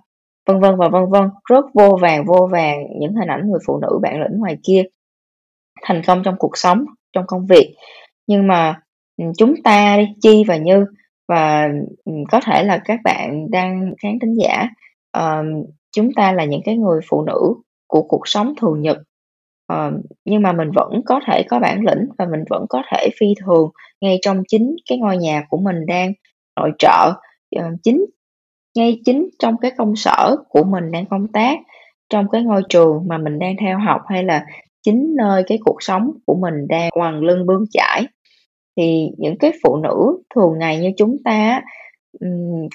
vân 0.46 0.60
vân 0.60 0.76
và 0.76 0.88
vân 0.88 1.02
vân. 1.10 1.22
Rất 1.50 1.64
vô 1.74 1.98
vàn, 2.00 2.24
vô 2.24 2.48
vàn 2.52 2.78
những 3.00 3.14
hình 3.14 3.28
ảnh 3.28 3.50
người 3.50 3.60
phụ 3.66 3.78
nữ 3.82 3.98
bản 4.02 4.20
lĩnh 4.22 4.38
ngoài 4.40 4.56
kia, 4.64 4.82
thành 5.82 6.02
công 6.06 6.22
trong 6.24 6.34
cuộc 6.38 6.56
sống, 6.58 6.84
trong 7.12 7.24
công 7.26 7.46
việc. 7.46 7.74
Nhưng 8.26 8.46
mà, 8.46 8.80
chúng 9.38 9.54
ta 9.64 9.96
đi, 9.96 10.04
Chi 10.22 10.44
và 10.48 10.56
Như 10.56 10.86
và, 11.28 11.68
có 12.30 12.40
thể 12.40 12.64
là 12.64 12.78
các 12.84 13.00
bạn 13.04 13.50
đang 13.50 13.94
khán 14.02 14.18
thính 14.18 14.34
giả, 14.34 14.68
uh, 15.18 15.66
chúng 15.92 16.12
ta 16.16 16.32
là 16.32 16.44
những 16.44 16.60
cái 16.64 16.76
người 16.76 17.00
phụ 17.08 17.22
nữ 17.22 17.54
của 17.86 18.02
cuộc 18.02 18.28
sống 18.28 18.54
thường 18.60 18.82
nhật, 18.82 18.98
uh, 19.72 19.92
nhưng 20.24 20.42
mà 20.42 20.52
mình 20.52 20.70
vẫn 20.74 21.02
có 21.06 21.20
thể 21.26 21.42
có 21.48 21.58
bản 21.58 21.80
lĩnh 21.84 22.06
và 22.18 22.26
mình 22.26 22.44
vẫn 22.50 22.66
có 22.68 22.82
thể 22.92 23.08
phi 23.20 23.26
thường 23.46 23.70
ngay 24.00 24.18
trong 24.22 24.42
chính 24.48 24.76
cái 24.88 24.98
ngôi 24.98 25.16
nhà 25.16 25.44
của 25.48 25.58
mình 25.58 25.86
đang 25.86 26.12
nội 26.56 26.72
trợ, 26.78 27.12
uh, 27.58 27.64
chính 27.82 28.04
ngay 28.76 29.00
chính 29.04 29.28
trong 29.38 29.56
cái 29.58 29.70
công 29.78 29.96
sở 29.96 30.36
của 30.48 30.64
mình 30.64 30.90
đang 30.92 31.06
công 31.06 31.28
tác, 31.32 31.58
trong 32.08 32.28
cái 32.28 32.42
ngôi 32.42 32.62
trường 32.68 33.08
mà 33.08 33.18
mình 33.18 33.38
đang 33.38 33.54
theo 33.60 33.78
học, 33.78 34.00
hay 34.08 34.24
là 34.24 34.44
chính 34.82 35.14
nơi 35.16 35.42
cái 35.46 35.58
cuộc 35.64 35.76
sống 35.82 36.10
của 36.26 36.34
mình 36.34 36.54
đang 36.68 36.90
hoàng 36.94 37.20
lưng 37.20 37.46
bươn 37.46 37.64
chải. 37.70 38.06
Thì 38.76 39.10
những 39.18 39.38
cái 39.38 39.52
phụ 39.64 39.76
nữ 39.76 40.22
thường 40.34 40.58
ngày 40.58 40.78
như 40.78 40.92
chúng 40.96 41.16
ta 41.24 41.62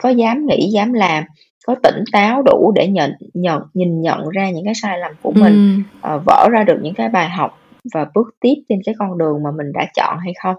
có 0.01 0.09
dám 0.09 0.45
nghĩ, 0.45 0.69
dám 0.71 0.93
làm, 0.93 1.23
có 1.67 1.75
tỉnh 1.83 2.03
táo 2.11 2.41
đủ 2.41 2.71
để 2.75 2.87
nhận 2.87 3.11
nhận 3.33 3.61
nhìn 3.73 4.01
nhận 4.01 4.29
ra 4.29 4.49
những 4.49 4.65
cái 4.65 4.73
sai 4.75 4.99
lầm 4.99 5.11
của 5.21 5.31
mình, 5.31 5.53
Ừm. 5.53 5.83
ờ, 6.01 6.21
vỡ 6.25 6.47
ra 6.51 6.63
được 6.63 6.79
những 6.81 6.93
cái 6.93 7.09
bài 7.09 7.29
học 7.29 7.59
và 7.93 8.05
bước 8.15 8.27
tiếp 8.39 8.55
trên 8.69 8.79
cái 8.85 8.95
con 8.99 9.17
đường 9.17 9.43
mà 9.43 9.51
mình 9.51 9.71
đã 9.73 9.85
chọn 9.95 10.17
hay 10.19 10.33
không? 10.43 10.55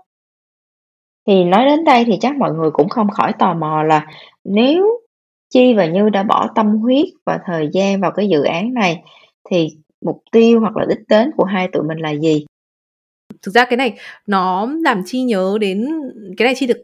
Thì 1.26 1.44
nói 1.44 1.64
đến 1.64 1.84
đây 1.84 2.04
thì 2.04 2.16
chắc 2.20 2.36
mọi 2.36 2.52
người 2.52 2.70
cũng 2.70 2.88
không 2.88 3.08
khỏi 3.10 3.32
tò 3.38 3.54
mò 3.54 3.82
là 3.82 4.06
nếu 4.44 4.98
Chi 5.54 5.74
và 5.74 5.86
Như 5.86 6.08
đã 6.08 6.22
bỏ 6.22 6.48
tâm 6.54 6.76
huyết 6.76 7.06
và 7.26 7.40
thời 7.46 7.68
gian 7.72 8.00
vào 8.00 8.10
cái 8.10 8.28
dự 8.28 8.42
án 8.42 8.74
này 8.74 9.02
thì 9.50 9.68
mục 10.04 10.22
tiêu 10.32 10.60
hoặc 10.60 10.76
là 10.76 10.86
đích 10.88 11.08
đến 11.08 11.30
của 11.36 11.44
hai 11.44 11.68
tụi 11.68 11.82
mình 11.82 11.98
là 11.98 12.10
gì? 12.10 12.46
Thực 13.42 13.54
ra 13.54 13.64
cái 13.64 13.76
này 13.76 13.98
nó 14.26 14.68
làm 14.84 15.02
Chi 15.06 15.22
nhớ 15.22 15.58
đến 15.60 15.88
cái 16.36 16.46
này 16.46 16.54
Chi 16.56 16.66
được 16.66 16.78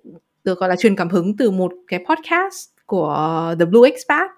được, 0.45 0.59
gọi 0.59 0.69
là, 0.69 0.77
truyền 0.77 0.97
cảm 0.97 1.09
hứng 1.09 1.37
từ 1.37 1.51
một 1.51 1.73
cái 1.88 2.05
podcast 2.09 2.69
của 2.87 3.55
The 3.59 3.64
Blue 3.64 3.90
Expat. 3.90 4.31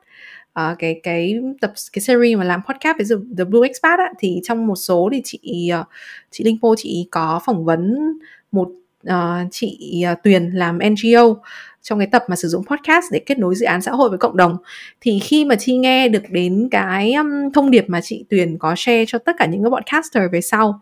Ờ, 0.53 0.75
cái 0.79 1.01
cái 1.03 1.35
tập 1.61 1.73
cái 1.93 2.03
series 2.03 2.39
mà 2.39 2.45
làm 2.45 2.61
podcast 2.69 2.97
với 2.99 3.07
The 3.11 3.17
The 3.39 3.45
Blue 3.45 3.69
Expat 3.69 3.99
á, 3.99 4.13
thì 4.19 4.41
trong 4.45 4.67
một 4.67 4.77
số 4.77 5.09
thì 5.13 5.21
chị, 5.25 5.69
ờ, 5.73 5.85
chị 6.31 6.45
Linh 6.45 6.59
Po 6.63 6.69
chị 6.77 7.09
có 7.11 7.41
phỏng 7.47 7.65
vấn 7.65 7.97
một, 8.53 8.69
uh, 9.09 9.49
chị, 9.51 10.05
uh, 10.13 10.19
Tuyền 10.23 10.51
làm 10.51 10.79
NGO 10.79 11.35
trong 11.83 11.99
cái 11.99 12.09
tập 12.13 12.25
mà 12.29 12.37
sử 12.37 12.49
dụng 12.49 12.65
podcast 12.67 13.05
để 13.13 13.19
kết 13.27 13.39
nối 13.39 13.55
dự 13.55 13.67
án 13.67 13.83
xã 13.83 13.93
hội 13.93 14.09
với 14.09 14.19
cộng 14.19 14.37
đồng. 14.37 14.57
Thì 15.01 15.19
khi 15.19 15.45
mà 15.45 15.55
Chi 15.55 15.77
nghe 15.77 16.09
được 16.09 16.23
đến 16.31 16.69
cái, 16.71 17.13
um, 17.15 17.29
thông 17.55 17.71
điệp 17.71 17.85
mà 17.89 18.01
chị 18.01 18.25
Tuyền 18.31 18.59
có 18.59 18.75
share 18.77 19.05
cho 19.07 19.19
tất 19.19 19.33
cả 19.39 19.47
những 19.47 19.63
cái 19.63 19.71
podcaster 19.71 20.23
về 20.33 20.41
sau, 20.41 20.81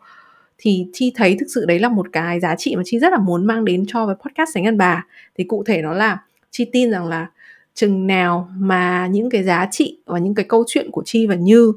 thì 0.58 0.86
Chi 0.92 1.12
thấy 1.16 1.36
thực 1.40 1.46
sự 1.54 1.64
đấy 1.64 1.78
là 1.78 1.88
một 1.88 2.06
cái 2.12 2.40
giá 2.40 2.56
trị 2.56 2.76
mà 2.76 2.82
Chi 2.84 2.98
rất 2.98 3.12
là 3.12 3.18
muốn 3.18 3.46
mang 3.46 3.64
đến 3.64 3.84
cho 3.88 4.06
với 4.06 4.14
podcast 4.14 4.50
Sánh 4.54 4.64
Ăn 4.66 4.78
Bà. 4.78 5.06
Thì 5.38 5.44
cụ 5.44 5.64
thể 5.66 5.82
nó 5.82 5.92
là 5.92 6.18
Chi 6.50 6.64
tin 6.72 6.90
rằng 6.90 7.06
là 7.06 7.26
chừng 7.74 8.06
nào 8.06 8.48
mà 8.56 9.06
những 9.06 9.30
cái 9.30 9.42
giá 9.42 9.68
trị 9.70 9.98
và 10.06 10.18
những 10.18 10.34
cái 10.34 10.44
câu 10.48 10.64
chuyện 10.66 10.90
của 10.90 11.02
Chi 11.06 11.26
và 11.26 11.34
Như 11.34 11.72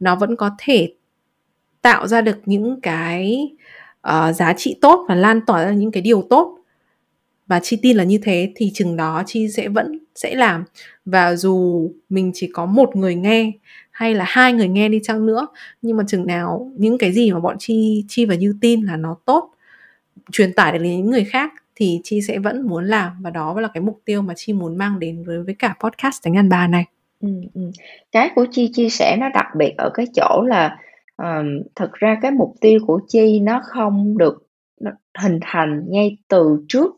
nó 0.00 0.16
vẫn 0.16 0.36
có 0.36 0.50
thể 0.58 0.92
tạo 1.82 2.06
ra 2.06 2.20
được 2.20 2.38
những 2.46 2.80
cái, 2.80 3.50
uh, 4.08 4.34
giá 4.34 4.52
trị 4.56 4.78
tốt 4.80 5.04
và 5.08 5.14
lan 5.14 5.40
tỏa 5.46 5.64
ra 5.64 5.70
những 5.70 5.90
cái 5.90 6.02
điều 6.02 6.26
tốt 6.30 6.58
và 7.46 7.60
Chi 7.60 7.78
tin 7.82 7.96
là 7.96 8.04
như 8.04 8.18
thế 8.22 8.52
thì 8.56 8.70
chừng 8.74 8.96
đó 8.96 9.22
Chi 9.26 9.48
sẽ 9.48 9.68
vẫn 9.68 9.98
sẽ 10.14 10.34
làm. 10.34 10.64
Và 11.04 11.36
dù 11.36 11.90
mình 12.08 12.30
chỉ 12.34 12.50
có 12.52 12.66
một 12.66 12.96
người 12.96 13.14
nghe 13.14 13.52
hay 13.92 14.14
là 14.14 14.24
hai 14.28 14.52
người 14.52 14.68
nghe 14.68 14.88
đi 14.88 15.00
chăng 15.02 15.26
nữa, 15.26 15.46
nhưng 15.82 15.96
mà 15.96 16.04
chừng 16.06 16.26
nào 16.26 16.70
những 16.76 16.98
cái 16.98 17.12
gì 17.12 17.32
mà 17.32 17.40
bọn 17.40 17.56
Chi 17.58 18.04
Chi 18.08 18.26
và 18.26 18.34
Như 18.34 18.54
tin 18.60 18.80
là 18.82 18.96
nó 18.96 19.16
tốt, 19.24 19.50
truyền 20.32 20.52
tải 20.52 20.72
được 20.72 20.78
đến 20.78 20.96
những 20.96 21.10
người 21.10 21.24
khác 21.24 21.52
thì 21.74 22.00
Chi 22.04 22.20
sẽ 22.22 22.38
vẫn 22.38 22.66
muốn 22.68 22.84
làm 22.84 23.12
và 23.20 23.30
đó 23.30 23.60
là 23.60 23.68
cái 23.74 23.80
mục 23.80 24.00
tiêu 24.04 24.22
mà 24.22 24.34
Chi 24.36 24.52
muốn 24.52 24.78
mang 24.78 24.98
đến 24.98 25.24
với 25.24 25.42
với 25.42 25.54
cả 25.58 25.74
podcast 25.80 26.24
đánh 26.24 26.36
Ăn 26.36 26.48
Bà 26.48 26.66
này. 26.66 26.84
Ừ, 27.20 27.28
ừ. 27.54 27.70
Cái 28.12 28.30
của 28.34 28.46
Chi 28.50 28.70
chia 28.72 28.88
sẻ 28.88 29.16
nó 29.20 29.28
đặc 29.28 29.46
biệt 29.56 29.74
ở 29.78 29.90
cái 29.94 30.06
chỗ 30.14 30.42
là, 30.46 30.78
um, 31.16 31.62
thật 31.74 31.92
ra 31.92 32.18
cái 32.22 32.30
mục 32.30 32.54
tiêu 32.60 32.80
của 32.86 33.00
Chi 33.08 33.40
nó 33.40 33.60
không 33.64 34.18
được 34.18 34.46
hình 35.18 35.38
thành 35.42 35.84
ngay 35.88 36.16
từ 36.28 36.64
trước 36.68 36.94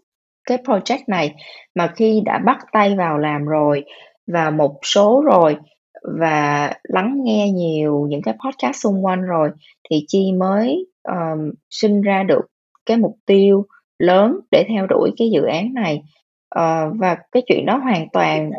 cái 0.46 0.58
project 0.64 1.02
này, 1.06 1.34
mà 1.74 1.92
khi 1.96 2.22
đã 2.24 2.38
bắt 2.38 2.58
tay 2.72 2.94
vào 2.96 3.18
làm 3.18 3.44
rồi 3.44 3.84
và 4.26 4.50
một 4.50 4.78
số 4.82 5.22
rồi 5.26 5.56
và 6.04 6.72
lắng 6.82 7.20
nghe 7.24 7.50
nhiều 7.50 8.06
những 8.08 8.22
cái 8.22 8.34
podcast 8.44 8.76
xung 8.76 9.04
quanh 9.04 9.22
rồi 9.22 9.50
thì 9.90 10.04
Chi 10.08 10.32
mới, 10.32 10.86
ờm, 11.02 11.52
sinh 11.70 12.02
ra 12.02 12.22
được 12.22 12.46
cái 12.86 12.96
mục 12.96 13.16
tiêu 13.26 13.66
lớn 13.98 14.40
để 14.50 14.64
theo 14.68 14.86
đuổi 14.86 15.10
cái 15.16 15.30
dự 15.30 15.42
án 15.42 15.74
này. 15.74 16.02
Ờ, 16.48 16.92
và 16.98 17.16
cái 17.32 17.42
chuyện 17.46 17.66
đó 17.66 17.76
hoàn 17.76 18.08
toàn 18.12 18.50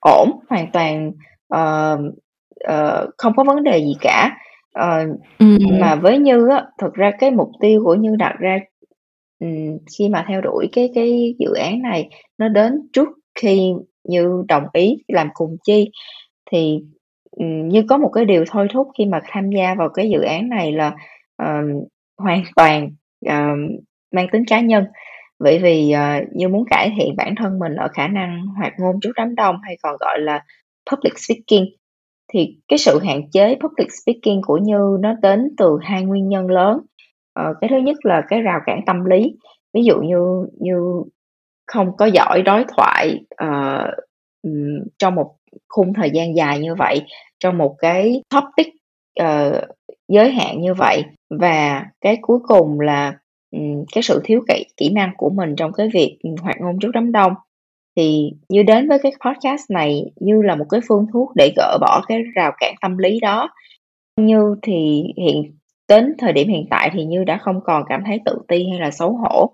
ổn, 0.00 0.30
hoàn 0.50 0.66
toàn, 0.72 1.12
ờ, 1.48 1.98
ờ, 2.64 3.08
không 3.18 3.32
có 3.36 3.44
vấn 3.44 3.62
đề 3.64 3.78
gì 3.78 3.94
cả. 4.00 4.36
Ờ, 4.74 4.98
Ừm. 5.38 5.58
mà 5.80 5.94
với 5.94 6.18
Như 6.18 6.48
á, 6.48 6.64
thực 6.78 6.94
ra 6.94 7.10
cái 7.18 7.30
mục 7.30 7.50
tiêu 7.60 7.82
của 7.84 7.94
Như 7.94 8.16
đặt 8.18 8.34
ra, 8.38 8.58
ừm, 9.40 9.78
khi 9.98 10.08
mà 10.08 10.24
theo 10.28 10.40
đuổi 10.40 10.68
cái 10.72 10.90
cái 10.94 11.34
dự 11.38 11.54
án 11.54 11.82
này 11.82 12.08
nó 12.38 12.48
đến 12.48 12.88
trước 12.92 13.08
khi 13.40 13.72
Như 14.04 14.44
đồng 14.48 14.64
ý 14.72 14.96
làm 15.08 15.28
cùng 15.34 15.56
Chi. 15.64 15.90
Thì, 16.50 16.80
như 17.40 17.82
có 17.88 17.98
một 17.98 18.10
cái 18.14 18.24
điều 18.24 18.44
thôi 18.50 18.68
thúc 18.72 18.88
khi 18.98 19.04
mà 19.06 19.20
tham 19.28 19.50
gia 19.50 19.74
vào 19.74 19.88
cái 19.88 20.10
dự 20.10 20.20
án 20.20 20.48
này 20.48 20.72
là, 20.72 20.88
uh, 21.42 21.88
hoàn 22.18 22.42
toàn, 22.56 22.90
uh, 23.26 23.58
mang 24.14 24.26
tính 24.32 24.44
cá 24.46 24.60
nhân. 24.60 24.84
Bởi 25.38 25.58
vì, 25.58 25.94
uh, 25.94 26.36
Như 26.36 26.48
muốn 26.48 26.64
cải 26.70 26.92
thiện 26.96 27.16
bản 27.16 27.34
thân 27.36 27.58
mình 27.58 27.74
ở 27.76 27.88
khả 27.88 28.08
năng 28.08 28.46
hoạt 28.46 28.72
ngôn 28.78 29.00
trước 29.02 29.12
đám 29.16 29.34
đông 29.34 29.56
hay 29.62 29.76
còn 29.82 29.96
gọi 30.00 30.18
là 30.18 30.44
public 30.90 31.12
speaking. 31.18 31.64
Thì 32.32 32.56
cái 32.68 32.78
sự 32.78 32.98
hạn 33.04 33.30
chế 33.30 33.56
public 33.60 33.88
speaking 34.02 34.40
của 34.46 34.58
Như 34.58 34.96
nó 35.00 35.12
đến 35.22 35.54
từ 35.56 35.78
hai 35.82 36.04
nguyên 36.04 36.28
nhân 36.28 36.46
lớn. 36.46 36.78
uh, 37.40 37.56
cái 37.60 37.70
thứ 37.70 37.76
nhất 37.78 37.96
là 38.02 38.22
cái 38.28 38.40
rào 38.42 38.60
cản 38.66 38.80
tâm 38.86 39.04
lý, 39.04 39.36
ví 39.72 39.84
dụ 39.84 40.00
như 40.00 40.46
Như 40.60 41.02
không 41.66 41.96
có 41.96 42.06
giỏi 42.06 42.42
đối 42.42 42.64
thoại, 42.76 43.20
uh, 43.44 43.90
trong 44.98 45.14
một 45.14 45.36
khung 45.68 45.94
thời 45.94 46.10
gian 46.10 46.36
dài 46.36 46.58
như 46.58 46.74
vậy, 46.74 47.02
trong 47.44 47.58
một 47.58 47.74
cái 47.78 48.22
topic, 48.30 48.68
uh, 49.22 49.68
giới 50.08 50.30
hạn 50.30 50.60
như 50.60 50.74
vậy. 50.74 51.04
Và 51.30 51.84
cái 52.00 52.18
cuối 52.22 52.38
cùng 52.48 52.80
là, 52.80 53.18
um, 53.56 53.84
cái 53.94 54.02
sự 54.02 54.20
thiếu 54.24 54.40
kỹ 54.48 54.64
kỹ 54.76 54.90
năng 54.90 55.10
của 55.16 55.30
mình 55.30 55.56
trong 55.56 55.72
cái 55.72 55.88
việc, 55.94 56.18
hoạt 56.42 56.56
ngôn 56.60 56.78
trước 56.80 56.90
đám 56.94 57.12
đông. 57.12 57.32
Thì 57.96 58.32
Như 58.48 58.62
đến 58.62 58.88
với 58.88 58.98
cái 58.98 59.12
podcast 59.24 59.70
này 59.70 60.04
như 60.20 60.42
là 60.42 60.54
một 60.56 60.66
cái 60.70 60.80
phương 60.88 61.06
thuốc 61.12 61.32
để 61.36 61.52
gỡ 61.56 61.78
bỏ 61.80 62.02
cái 62.08 62.22
rào 62.34 62.52
cản 62.58 62.74
tâm 62.82 62.98
lý 62.98 63.20
đó. 63.20 63.48
Như 64.20 64.56
thì 64.62 65.04
hiện 65.16 65.58
đến 65.88 66.14
thời 66.18 66.32
điểm 66.32 66.48
hiện 66.48 66.66
tại 66.70 66.90
thì 66.92 67.04
Như 67.04 67.24
đã 67.24 67.38
không 67.38 67.60
còn 67.64 67.82
cảm 67.88 68.02
thấy 68.06 68.20
tự 68.24 68.38
ti 68.48 68.66
hay 68.70 68.80
là 68.80 68.90
xấu 68.90 69.16
hổ, 69.16 69.50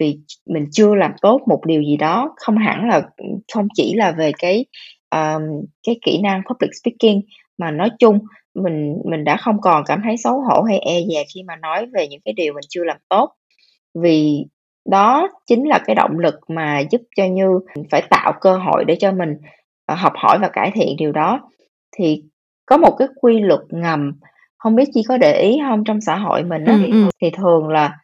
vì 0.00 0.18
mình 0.46 0.66
chưa 0.72 0.94
làm 0.94 1.12
tốt 1.22 1.40
một 1.46 1.60
điều 1.66 1.82
gì 1.82 1.96
đó, 1.96 2.34
không 2.36 2.56
hẳn 2.56 2.88
là, 2.88 3.02
không 3.54 3.68
chỉ 3.74 3.94
là 3.94 4.10
về 4.10 4.32
cái, 4.38 4.64
ờm, 5.14 5.42
cái 5.86 5.96
kỹ 6.02 6.20
năng 6.22 6.42
public 6.48 6.70
speaking, 6.82 7.20
mà 7.58 7.70
nói 7.70 7.90
chung 7.98 8.18
mình 8.54 8.96
mình 9.04 9.24
đã 9.24 9.36
không 9.36 9.60
còn 9.60 9.82
cảm 9.86 10.00
thấy 10.04 10.16
xấu 10.16 10.40
hổ 10.40 10.62
hay 10.62 10.78
e 10.78 11.00
dè 11.10 11.24
khi 11.34 11.42
mà 11.42 11.56
nói 11.56 11.86
về 11.94 12.08
những 12.08 12.20
cái 12.24 12.34
điều 12.34 12.52
mình 12.52 12.64
chưa 12.68 12.84
làm 12.84 12.96
tốt. 13.08 13.30
Vì 13.94 14.44
đó 14.90 15.28
chính 15.46 15.68
là 15.68 15.78
cái 15.86 15.94
động 15.96 16.18
lực 16.18 16.34
mà 16.48 16.80
giúp 16.90 17.00
cho 17.16 17.24
Như 17.24 17.60
phải 17.90 18.02
tạo 18.10 18.32
cơ 18.40 18.56
hội 18.56 18.84
để 18.84 18.96
cho 18.96 19.12
mình, 19.12 19.36
ờ, 19.86 19.94
học 19.94 20.12
hỏi 20.16 20.38
và 20.42 20.48
cải 20.48 20.70
thiện 20.74 20.96
điều 20.98 21.12
đó. 21.12 21.40
Thì 21.96 22.22
có 22.66 22.76
một 22.76 22.96
cái 22.98 23.08
quy 23.20 23.40
luật 23.40 23.60
ngầm, 23.70 24.12
hông 24.58 24.74
biết 24.76 24.84
Chi 24.94 25.02
có 25.08 25.18
để 25.18 25.32
ý 25.42 25.58
hông 25.58 25.84
trong 25.84 26.00
xã 26.00 26.16
hội 26.16 26.44
mình 26.44 26.64
á, 26.64 26.72
Ừm, 26.72 26.90
ừm. 26.92 27.08
thì 27.22 27.30
thường 27.30 27.68
là 27.68 27.98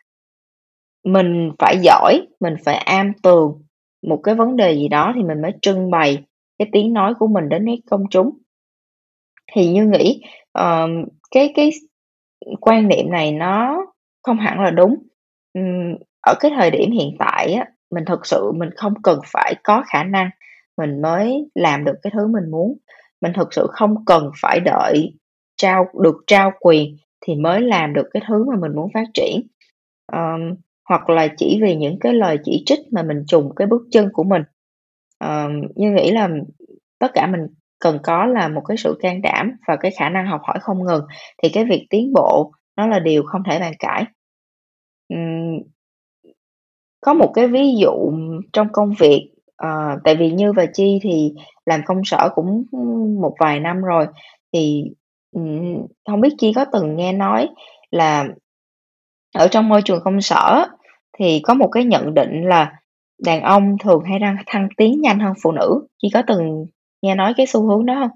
mình 1.04 1.52
phải 1.58 1.78
giỏi, 1.82 2.20
mình 2.40 2.54
phải 2.64 2.74
am 2.74 3.12
tường 3.22 3.62
một 4.06 4.20
cái 4.24 4.34
vấn 4.34 4.56
đề 4.56 4.72
gì 4.72 4.88
đó 4.88 5.12
thì 5.16 5.22
mình 5.22 5.42
mới 5.42 5.52
trưng 5.62 5.90
bày 5.90 6.18
cái 6.60 6.68
tiếng 6.72 6.92
nói 6.92 7.14
của 7.18 7.26
mình 7.26 7.48
đến 7.48 7.66
với 7.66 7.82
công 7.90 8.04
chúng. 8.10 8.38
Thì 9.52 9.68
Như 9.72 9.86
nghĩ, 9.86 10.22
uh, 10.58 11.08
cái 11.30 11.52
cái 11.56 11.70
quan 12.60 12.88
niệm 12.88 13.10
này 13.10 13.32
nó 13.32 13.86
không 14.22 14.38
hẳn 14.38 14.60
là 14.60 14.70
đúng. 14.70 14.96
um, 15.54 15.96
ở 16.26 16.34
cái 16.40 16.50
thời 16.56 16.70
điểm 16.70 16.92
hiện 16.92 17.16
tại 17.18 17.52
á, 17.52 17.66
mình 17.90 18.04
thực 18.06 18.26
sự 18.26 18.52
mình 18.52 18.70
không 18.76 18.94
cần 19.02 19.20
phải 19.32 19.54
có 19.64 19.84
khả 19.86 20.04
năng 20.04 20.30
mình 20.78 21.02
mới 21.02 21.50
làm 21.54 21.84
được 21.84 21.96
cái 22.02 22.12
thứ 22.16 22.26
mình 22.26 22.50
muốn. 22.50 22.78
Mình 23.22 23.32
thực 23.36 23.54
sự 23.54 23.66
không 23.72 24.04
cần 24.06 24.30
phải 24.42 24.60
đợi 24.60 25.18
trao 25.56 25.86
được 26.02 26.16
trao 26.26 26.52
quyền 26.60 26.96
thì 27.26 27.34
mới 27.34 27.60
làm 27.60 27.94
được 27.94 28.08
cái 28.14 28.22
thứ 28.28 28.44
mà 28.44 28.56
mình 28.60 28.72
muốn 28.76 28.90
phát 28.94 29.06
triển. 29.14 29.42
um, 30.12 30.54
hoặc 30.88 31.10
là 31.10 31.28
chỉ 31.38 31.58
vì 31.62 31.76
những 31.76 31.98
cái 32.00 32.14
lời 32.14 32.38
chỉ 32.44 32.62
trích 32.66 32.80
mà 32.92 33.02
mình 33.02 33.24
trùng 33.28 33.54
cái 33.56 33.66
bước 33.66 33.82
chân 33.92 34.08
của 34.12 34.24
mình. 34.24 34.42
Ờm, 35.20 35.60
Như 35.76 35.90
nghĩ 35.90 36.10
là 36.10 36.28
tất 36.98 37.10
cả 37.14 37.26
mình 37.26 37.40
cần 37.78 37.98
có 38.02 38.26
là 38.26 38.48
một 38.48 38.62
cái 38.68 38.76
sự 38.76 38.98
can 39.02 39.22
đảm 39.22 39.52
và 39.68 39.76
cái 39.76 39.90
khả 39.98 40.08
năng 40.08 40.26
học 40.26 40.40
hỏi 40.44 40.58
không 40.60 40.84
ngừng, 40.84 41.04
thì 41.42 41.48
cái 41.48 41.64
việc 41.64 41.86
tiến 41.90 42.12
bộ 42.14 42.52
nó 42.76 42.86
là 42.86 42.98
điều 42.98 43.22
không 43.26 43.42
thể 43.50 43.58
bàn 43.60 43.72
cãi. 43.78 44.04
Ừm. 45.08 45.58
Có 47.00 47.14
một 47.14 47.32
cái 47.34 47.46
ví 47.48 47.76
dụ 47.80 48.12
trong 48.52 48.68
công 48.72 48.94
việc, 49.00 49.30
uh, 49.66 50.00
tại 50.04 50.16
vì 50.16 50.30
Như 50.30 50.52
và 50.52 50.66
Chi 50.74 50.98
thì 51.02 51.34
làm 51.66 51.80
công 51.86 52.02
sở 52.04 52.28
cũng, 52.34 52.64
một 53.20 53.34
vài 53.40 53.60
năm 53.60 53.82
rồi, 53.82 54.06
thì, 54.52 54.84
um, 55.36 55.86
không 56.08 56.20
biết 56.20 56.34
Chi 56.38 56.52
có 56.56 56.64
từng 56.72 56.96
nghe 56.96 57.12
nói 57.12 57.48
là 57.90 58.26
ở 59.34 59.48
trong 59.48 59.68
môi 59.68 59.82
trường 59.82 60.00
công 60.04 60.20
sở 60.20 60.64
thì 61.18 61.40
có 61.44 61.54
một 61.54 61.68
cái 61.72 61.84
nhận 61.84 62.14
định 62.14 62.44
là 62.48 62.72
đàn 63.24 63.42
ông 63.42 63.76
thường 63.84 64.02
hay 64.04 64.18
thăng 64.20 64.36
thăng 64.46 64.68
tiến 64.76 65.00
nhanh 65.00 65.20
hơn 65.20 65.32
phụ 65.42 65.52
nữ, 65.52 65.86
Chi 66.02 66.08
có 66.14 66.22
từng 66.26 66.66
nghe 67.02 67.14
nói 67.14 67.34
cái 67.36 67.46
xu 67.46 67.66
hướng 67.68 67.86
đó 67.86 67.94
hông? 67.94 68.10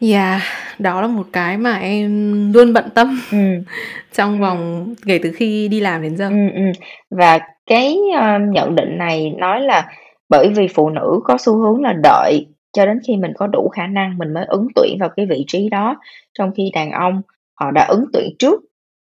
Yeah, 0.00 0.42
đó 0.78 1.00
là 1.00 1.06
một 1.06 1.26
cái 1.32 1.56
mà 1.58 1.76
em 1.76 2.52
luôn 2.52 2.72
bận 2.72 2.84
tâm 2.94 3.20
Ừm. 3.32 3.62
trong 4.12 4.40
vòng 4.40 4.94
kể 5.06 5.18
từ 5.22 5.32
khi 5.36 5.68
đi 5.68 5.80
làm 5.80 6.02
đến 6.02 6.16
giờ. 6.16 6.28
Ừm, 6.28 6.50
ừm. 6.54 6.72
Và 7.10 7.38
cái, 7.66 7.96
ơ, 8.20 8.38
nhận 8.38 8.74
định 8.74 8.98
này 8.98 9.34
nói 9.38 9.60
là 9.60 9.88
bởi 10.28 10.48
vì 10.56 10.68
phụ 10.68 10.90
nữ 10.90 11.20
có 11.24 11.36
xu 11.38 11.56
hướng 11.58 11.82
là 11.82 11.92
đợi 12.02 12.46
cho 12.72 12.86
đến 12.86 12.98
khi 13.06 13.16
mình 13.16 13.32
có 13.36 13.46
đủ 13.46 13.68
khả 13.68 13.86
năng 13.86 14.18
mình 14.18 14.34
mới 14.34 14.44
ứng 14.48 14.66
tuyển 14.74 14.96
vào 15.00 15.08
cái 15.16 15.26
vị 15.26 15.44
trí 15.46 15.68
đó, 15.68 15.96
trong 16.38 16.50
khi 16.56 16.70
đàn 16.74 16.90
ông 16.90 17.22
họ 17.60 17.70
đã 17.70 17.84
ứng 17.88 18.04
tuyển 18.12 18.30
trước 18.38 18.60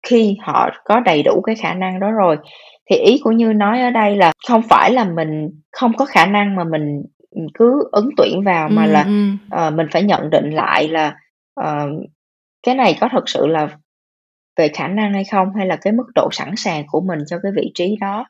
khi 0.07 0.37
họ 0.41 0.69
có 0.85 0.99
đầy 0.99 1.23
đủ 1.23 1.41
cái 1.41 1.55
khả 1.55 1.73
năng 1.73 1.99
đó 1.99 2.11
rồi. 2.11 2.37
Thì 2.89 2.95
ý 2.95 3.19
của 3.23 3.31
Như 3.31 3.53
nói 3.53 3.81
ở 3.81 3.89
đây 3.89 4.15
là 4.15 4.31
không 4.47 4.61
phải 4.69 4.91
là 4.91 5.03
mình 5.03 5.49
không 5.71 5.93
có 5.97 6.05
khả 6.05 6.25
năng 6.25 6.55
mà 6.55 6.63
mình, 6.63 7.03
cứ 7.53 7.89
ứng 7.91 8.09
tuyển 8.17 8.43
vào, 8.45 8.69
mà 8.69 8.83
Ừm, 8.83 8.91
là, 8.93 9.05
ờ, 9.49 9.69
mình 9.71 9.87
phải 9.91 10.03
nhận 10.03 10.29
định 10.29 10.49
lại 10.49 10.87
là, 10.87 11.15
ờ, 11.53 11.89
cái 12.63 12.75
này 12.75 12.97
có 13.01 13.09
thực 13.11 13.29
sự 13.29 13.47
là 13.47 13.69
về 14.57 14.67
khả 14.67 14.87
năng 14.87 15.13
hay 15.13 15.23
không, 15.23 15.55
hay 15.55 15.67
là 15.67 15.75
cái 15.75 15.93
mức 15.93 16.05
độ 16.15 16.29
sẵn 16.31 16.55
sàng 16.55 16.83
của 16.87 17.01
mình 17.01 17.19
cho 17.27 17.37
cái 17.43 17.51
vị 17.55 17.71
trí 17.73 17.95
đó. 18.01 18.25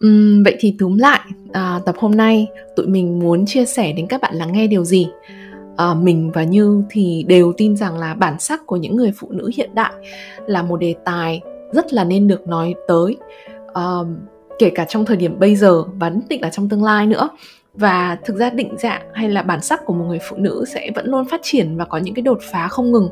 Ừm, 0.00 0.42
vậy 0.44 0.56
thì 0.60 0.76
túm 0.78 0.98
lại, 0.98 1.20
à, 1.52 1.78
tập 1.86 1.94
hôm 1.98 2.10
nay 2.10 2.46
tụi 2.76 2.86
mình 2.86 3.18
muốn 3.18 3.46
chia 3.46 3.64
sẻ 3.64 3.92
đến 3.92 4.06
các 4.06 4.20
bạn 4.20 4.34
lắng 4.34 4.52
nghe 4.52 4.66
điều 4.66 4.84
gì? 4.84 5.08
À, 5.76 5.94
mình 5.94 6.30
và 6.34 6.44
Như 6.44 6.82
thì 6.90 7.24
đều 7.28 7.52
tin 7.56 7.76
rằng 7.76 7.98
là 7.98 8.14
bản 8.14 8.38
sắc 8.38 8.66
của 8.66 8.76
những 8.76 8.96
người 8.96 9.12
phụ 9.16 9.28
nữ 9.30 9.50
hiện 9.56 9.74
đại 9.74 9.92
là 10.46 10.62
một 10.62 10.76
đề 10.76 10.94
tài 11.04 11.40
rất 11.72 11.92
là 11.92 12.04
nên 12.04 12.28
được 12.28 12.46
nói 12.48 12.74
tới, 12.88 13.16
à, 13.74 13.82
kể 14.58 14.70
cả 14.70 14.84
trong 14.84 15.04
thời 15.04 15.16
điểm 15.16 15.38
bây 15.38 15.56
giờ 15.56 15.84
và 15.94 16.08
nhất 16.08 16.24
định 16.28 16.42
là 16.42 16.50
trong 16.50 16.68
tương 16.68 16.84
lai 16.84 17.06
nữa. 17.06 17.28
Và 17.74 18.18
thực 18.24 18.36
ra 18.36 18.50
định 18.50 18.74
dạng 18.78 19.02
hay 19.12 19.30
là 19.30 19.42
bản 19.42 19.60
sắc 19.60 19.84
của 19.84 19.94
một 19.94 20.04
người 20.08 20.18
phụ 20.28 20.36
nữ 20.36 20.64
sẽ 20.68 20.90
vẫn 20.94 21.06
luôn 21.06 21.24
phát 21.30 21.40
triển 21.42 21.76
và 21.76 21.84
có 21.84 21.98
những 21.98 22.14
cái 22.14 22.22
đột 22.22 22.38
phá 22.52 22.68
không 22.68 22.92
ngừng 22.92 23.08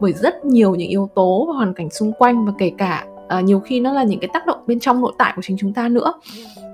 bởi 0.00 0.12
rất 0.12 0.44
nhiều 0.44 0.74
những 0.74 0.88
yếu 0.88 1.08
tố 1.14 1.44
và 1.48 1.56
hoàn 1.56 1.74
cảnh 1.74 1.90
xung 1.90 2.12
quanh 2.12 2.44
và 2.46 2.52
kể 2.58 2.72
cả, 2.78 3.06
à, 3.34 3.40
nhiều 3.40 3.60
khi 3.60 3.80
nó 3.80 3.92
là 3.92 4.04
những 4.04 4.20
cái 4.20 4.30
tác 4.32 4.46
động 4.46 4.58
bên 4.66 4.80
trong 4.80 5.00
nội 5.00 5.12
tại 5.18 5.32
của 5.36 5.42
chính 5.42 5.56
chúng 5.56 5.72
ta 5.72 5.88
nữa. 5.88 6.12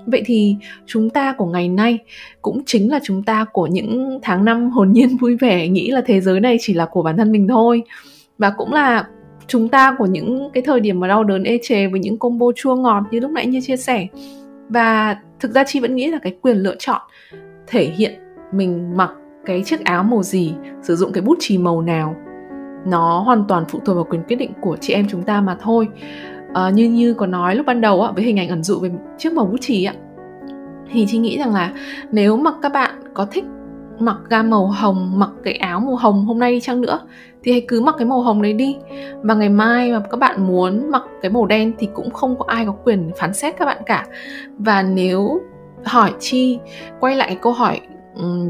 Vậy 0.05 0.21
thì 0.25 0.55
chúng 0.85 1.09
ta 1.09 1.33
của 1.37 1.45
ngày 1.45 1.69
nay 1.69 1.99
cũng 2.41 2.61
chính 2.65 2.91
là 2.91 2.99
chúng 3.03 3.23
ta 3.23 3.45
của 3.53 3.67
những 3.67 4.19
tháng 4.21 4.45
năm 4.45 4.69
hồn 4.69 4.91
nhiên 4.91 5.17
vui 5.21 5.35
vẻ, 5.35 5.67
nghĩ 5.67 5.91
là 5.91 6.01
thế 6.05 6.21
giới 6.21 6.39
này 6.39 6.57
chỉ 6.59 6.73
là 6.73 6.85
của 6.85 7.03
bản 7.03 7.17
thân 7.17 7.31
mình 7.31 7.47
thôi. 7.47 7.83
Và 8.37 8.49
cũng 8.49 8.73
là 8.73 9.07
chúng 9.47 9.69
ta 9.69 9.95
của 9.97 10.05
những 10.05 10.49
cái 10.53 10.63
thời 10.63 10.79
điểm 10.79 10.99
mà 10.99 11.07
đau 11.07 11.23
đớn 11.23 11.43
ê 11.43 11.59
chề 11.63 11.87
với 11.87 11.99
những 11.99 12.17
combo 12.17 12.45
chua 12.55 12.75
ngọt 12.75 13.03
như 13.11 13.19
lúc 13.19 13.31
nãy 13.31 13.45
Như 13.45 13.61
chia 13.61 13.77
sẻ. 13.77 14.07
Và 14.69 15.17
thực 15.39 15.51
ra 15.51 15.63
Chi 15.63 15.79
vẫn 15.79 15.95
nghĩ 15.95 16.07
là 16.07 16.19
cái 16.19 16.35
quyền 16.41 16.57
lựa 16.57 16.75
chọn 16.79 17.01
thể 17.67 17.85
hiện 17.85 18.13
mình 18.53 18.97
mặc 18.97 19.11
cái 19.45 19.63
chiếc 19.65 19.85
áo 19.85 20.03
màu 20.03 20.23
gì, 20.23 20.53
sử 20.81 20.95
dụng 20.95 21.11
cái 21.11 21.21
bút 21.21 21.37
chì 21.39 21.57
màu 21.57 21.81
nào, 21.81 22.15
nó 22.85 23.19
hoàn 23.19 23.45
toàn 23.47 23.65
phụ 23.69 23.79
thuộc 23.85 23.95
vào 23.95 24.05
quyền 24.09 24.23
quyết 24.23 24.35
định 24.35 24.51
của 24.61 24.77
chị 24.81 24.93
em 24.93 25.07
chúng 25.09 25.23
ta 25.23 25.41
mà 25.41 25.57
thôi 25.61 25.87
à, 26.53 26.69
như 26.69 26.89
Như 26.89 27.13
có 27.13 27.25
nói 27.25 27.55
lúc 27.55 27.65
ban 27.65 27.81
đầu 27.81 28.01
á, 28.01 28.11
với 28.11 28.23
hình 28.23 28.39
ảnh 28.39 28.49
ẩn 28.49 28.63
dụ 28.63 28.79
về 28.79 28.91
chiếc 29.17 29.33
màu 29.33 29.45
bút 29.45 29.57
chì 29.61 29.85
á, 29.85 29.93
thì 30.91 31.05
Chi 31.09 31.17
nghĩ 31.17 31.37
rằng 31.37 31.53
là 31.53 31.73
nếu 32.11 32.37
mà 32.37 32.51
các 32.61 32.71
bạn 32.71 32.91
có 33.13 33.25
thích 33.25 33.43
mặc 33.99 34.17
gam 34.29 34.49
màu 34.49 34.67
hồng, 34.67 35.19
mặc 35.19 35.29
cái 35.43 35.53
áo 35.53 35.79
màu 35.79 35.95
hồng 35.95 36.25
hôm 36.25 36.39
nay 36.39 36.51
đi 36.51 36.59
chăng 36.59 36.81
nữa 36.81 36.99
thì 37.43 37.51
hãy 37.51 37.65
cứ 37.67 37.81
mặc 37.81 37.95
cái 37.97 38.05
màu 38.05 38.21
hồng 38.21 38.41
đấy 38.41 38.53
đi. 38.53 38.77
Và 39.21 39.33
ngày 39.33 39.49
mai 39.49 39.91
mà 39.91 39.99
các 40.11 40.17
bạn 40.17 40.47
muốn 40.47 40.91
mặc 40.91 41.03
cái 41.21 41.31
màu 41.31 41.45
đen 41.45 41.73
thì 41.79 41.89
cũng 41.93 42.11
không 42.11 42.35
có 42.39 42.45
ai 42.47 42.65
có 42.65 42.71
quyền 42.71 43.11
phán 43.17 43.33
xét 43.33 43.57
các 43.57 43.65
bạn 43.65 43.77
cả. 43.85 44.05
Và 44.57 44.83
nếu 44.83 45.41
hỏi 45.85 46.13
Chi 46.19 46.59
quay 46.99 47.15
lại 47.15 47.27
cái 47.27 47.37
câu 47.41 47.53
hỏi 47.53 47.79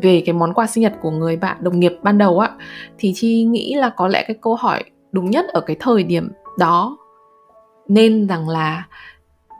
về 0.02 0.24
cái 0.26 0.34
món 0.34 0.54
quà 0.54 0.68
sinh 0.68 0.82
nhật 0.82 0.94
của 1.02 1.12
người 1.12 1.38
bạn 1.38 1.58
đồng 1.60 1.80
nghiệp 1.80 1.94
ban 2.04 2.18
đầu 2.18 2.40
á 2.40 2.50
thì 2.98 3.12
Chi 3.16 3.44
nghĩ 3.44 3.76
là 3.76 3.90
có 3.90 4.08
lẽ 4.08 4.24
cái 4.28 4.38
câu 4.42 4.56
hỏi 4.56 4.84
đúng 5.12 5.30
nhất 5.30 5.46
ở 5.48 5.62
cái 5.62 5.76
thời 5.80 6.04
điểm 6.04 6.32
đó 6.60 6.98
nên 7.91 8.27
rằng 8.27 8.49
là 8.49 8.88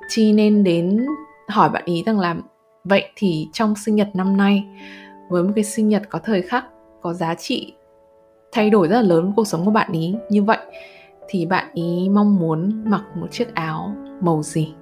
Chi 0.10 0.34
nên 0.34 0.64
đến 0.64 1.06
hỏi 1.48 1.70
bạn 1.70 1.84
ý 1.86 2.04
rằng 2.06 2.20
là 2.20 2.36
vậy 2.84 3.12
thì 3.16 3.48
trong 3.54 3.76
sinh 3.76 3.96
nhật 3.96 4.10
năm 4.14 4.38
nay 4.38 4.66
với 5.30 5.44
một 5.44 5.52
cái 5.56 5.64
sinh 5.64 5.90
nhật 5.90 6.04
có 6.10 6.20
thời 6.24 6.42
khắc, 6.42 6.66
có 7.02 7.14
giá 7.14 7.36
trị 7.36 7.74
thay 8.52 8.70
đổi 8.70 8.88
rất 8.88 8.96
là 8.96 9.02
lớn 9.02 9.24
với 9.24 9.34
cuộc 9.36 9.48
sống 9.48 9.66
của 9.66 9.72
bạn 9.72 9.92
ý 9.92 10.16
như 10.30 10.44
vậy 10.44 10.58
thì 11.28 11.46
bạn 11.46 11.66
ý 11.74 12.10
mong 12.12 12.36
muốn 12.36 12.84
mặc 12.90 13.04
một 13.16 13.28
chiếc 13.32 13.54
áo 13.54 13.96
màu 14.22 14.44
gì? 14.44 14.74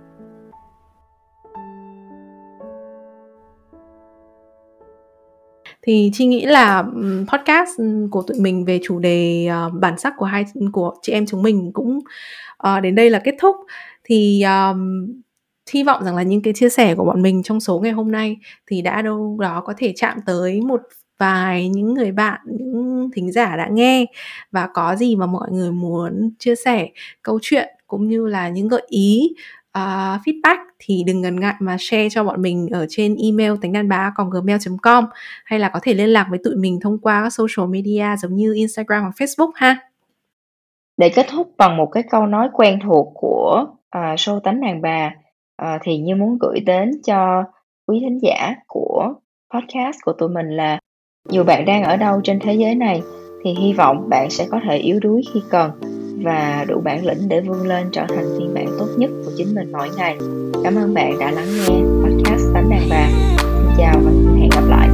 Thì 5.82 6.12
Chi 6.14 6.26
nghĩ 6.26 6.46
là, 6.46 6.84
podcast, 7.28 7.70
của 8.12 8.22
tụi 8.22 8.40
mình 8.40 8.66
về 8.66 8.80
chủ 8.84 9.00
đề, 9.00 9.48
ờ, 9.48 9.70
bản 9.74 9.98
sắc 9.98 10.14
của 10.18 10.26
hai 10.26 10.46
của 10.72 10.94
chị 11.02 11.14
em 11.14 11.26
chúng 11.26 11.44
mình 11.44 11.72
cũng, 11.74 12.00
à, 12.60 12.80
đến 12.80 12.96
đây 12.96 13.10
là 13.10 13.20
kết 13.24 13.36
thúc. 13.40 13.56
Thì, 14.04 14.44
um, 14.44 15.08
hy 15.74 15.84
vọng 15.84 16.04
rằng 16.04 16.16
là 16.16 16.24
những 16.24 16.42
cái 16.42 16.54
chia 16.54 16.70
sẻ 16.70 16.96
của 16.96 17.06
bọn 17.06 17.22
mình 17.22 17.44
trong 17.44 17.60
số 17.60 17.80
ngày 17.80 17.92
hôm 17.92 18.12
nay 18.12 18.38
thì 18.68 18.82
đã 18.82 19.02
đâu 19.02 19.38
đó 19.42 19.62
có 19.66 19.74
thể 19.78 19.94
chạm 19.96 20.18
tới 20.26 20.62
một 20.62 20.82
vài 21.18 21.70
những 21.70 21.94
người 21.94 22.12
bạn, 22.12 22.40
những 22.46 23.10
thính 23.16 23.32
giả 23.32 23.56
đã 23.58 23.68
nghe 23.72 24.06
và 24.52 24.70
có 24.74 24.96
gì 24.96 25.16
mà 25.16 25.26
mọi 25.26 25.52
người 25.52 25.72
muốn 25.72 26.32
chia 26.40 26.56
sẻ 26.56 26.90
câu 27.22 27.40
chuyện 27.42 27.68
cũng 27.88 28.08
như 28.08 28.28
là 28.28 28.50
những 28.50 28.68
gợi 28.68 28.84
ý, 28.88 29.30
uh, 29.78 30.22
feedback 30.26 30.58
thì 30.80 31.04
đừng 31.06 31.22
ngần 31.22 31.40
ngại 31.40 31.56
mà 31.60 31.78
share 31.80 32.10
cho 32.10 32.24
bọn 32.24 32.42
mình 32.42 32.70
ở 32.70 32.86
trên 32.90 33.16
email 33.24 33.54
tánh 33.62 33.72
đàn 33.72 33.90
bà 33.90 34.14
gmail.com 34.32 35.06
hay 35.46 35.60
là 35.60 35.70
có 35.70 35.80
thể 35.84 35.94
liên 35.94 36.10
lạc 36.10 36.28
với 36.30 36.40
tụi 36.44 36.56
mình 36.56 36.80
thông 36.82 36.98
qua 37.00 37.24
các 37.24 37.30
social 37.30 37.70
media 37.70 38.06
giống 38.22 38.36
như 38.36 38.54
Instagram 38.54 39.02
hoặc 39.02 39.14
Facebook 39.18 39.52
ha. 39.56 39.89
Để 41.00 41.10
kết 41.10 41.26
thúc 41.32 41.52
bằng 41.58 41.78
một 41.78 41.86
cái 41.86 42.04
câu 42.04 42.26
nói 42.26 42.50
quen 42.54 42.80
thuộc 42.84 43.08
của, 43.14 43.66
uh, 43.98 44.20
show 44.20 44.40
Tánh 44.40 44.62
đàn 44.62 44.82
bà, 44.82 45.12
uh, 45.62 45.82
thì 45.84 45.98
Như 45.98 46.16
muốn 46.16 46.38
gửi 46.42 46.60
đến 46.60 46.92
cho 47.06 47.44
quý 47.88 48.00
thính 48.02 48.20
giả 48.22 48.56
của 48.68 49.14
podcast 49.54 49.96
của 50.04 50.14
tụi 50.14 50.30
mình 50.30 50.50
là 50.50 50.80
dù 51.30 51.44
bạn 51.44 51.66
đang 51.66 51.84
ở 51.84 51.98
đâu 51.98 52.22
trên 52.24 52.40
thế 52.40 52.54
giới 52.54 52.76
này 52.76 53.02
thì 53.44 53.54
hy 53.54 53.74
vọng 53.74 54.10
bạn 54.10 54.30
sẽ 54.30 54.48
có 54.52 54.60
thể 54.70 54.78
yếu 54.78 55.00
đuối 55.00 55.22
khi 55.34 55.42
cần 55.50 55.72
và 56.24 56.66
đủ 56.68 56.82
bản 56.84 57.06
lĩnh 57.06 57.30
để 57.30 57.42
vươn 57.42 57.68
lên 57.68 57.90
trở 57.92 58.06
thành 58.10 58.26
phiên 58.38 58.54
bản 58.54 58.66
tốt 58.80 58.88
nhất 58.98 59.10
của 59.26 59.32
chính 59.38 59.56
mình 59.56 59.72
mỗi 59.72 59.90
ngày. 59.98 60.18
Cảm 60.64 60.76
ơn 60.76 60.94
bạn 60.94 61.20
đã 61.20 61.32
lắng 61.32 61.48
nghe 61.48 61.76
podcast 62.04 62.44
Tánh 62.54 62.70
đàn 62.70 62.82
bà. 62.90 63.08
Xin 63.38 63.68
chào 63.78 63.96
và 64.04 64.12
hẹn 64.40 64.50
gặp 64.56 64.64
lại. 64.70 64.89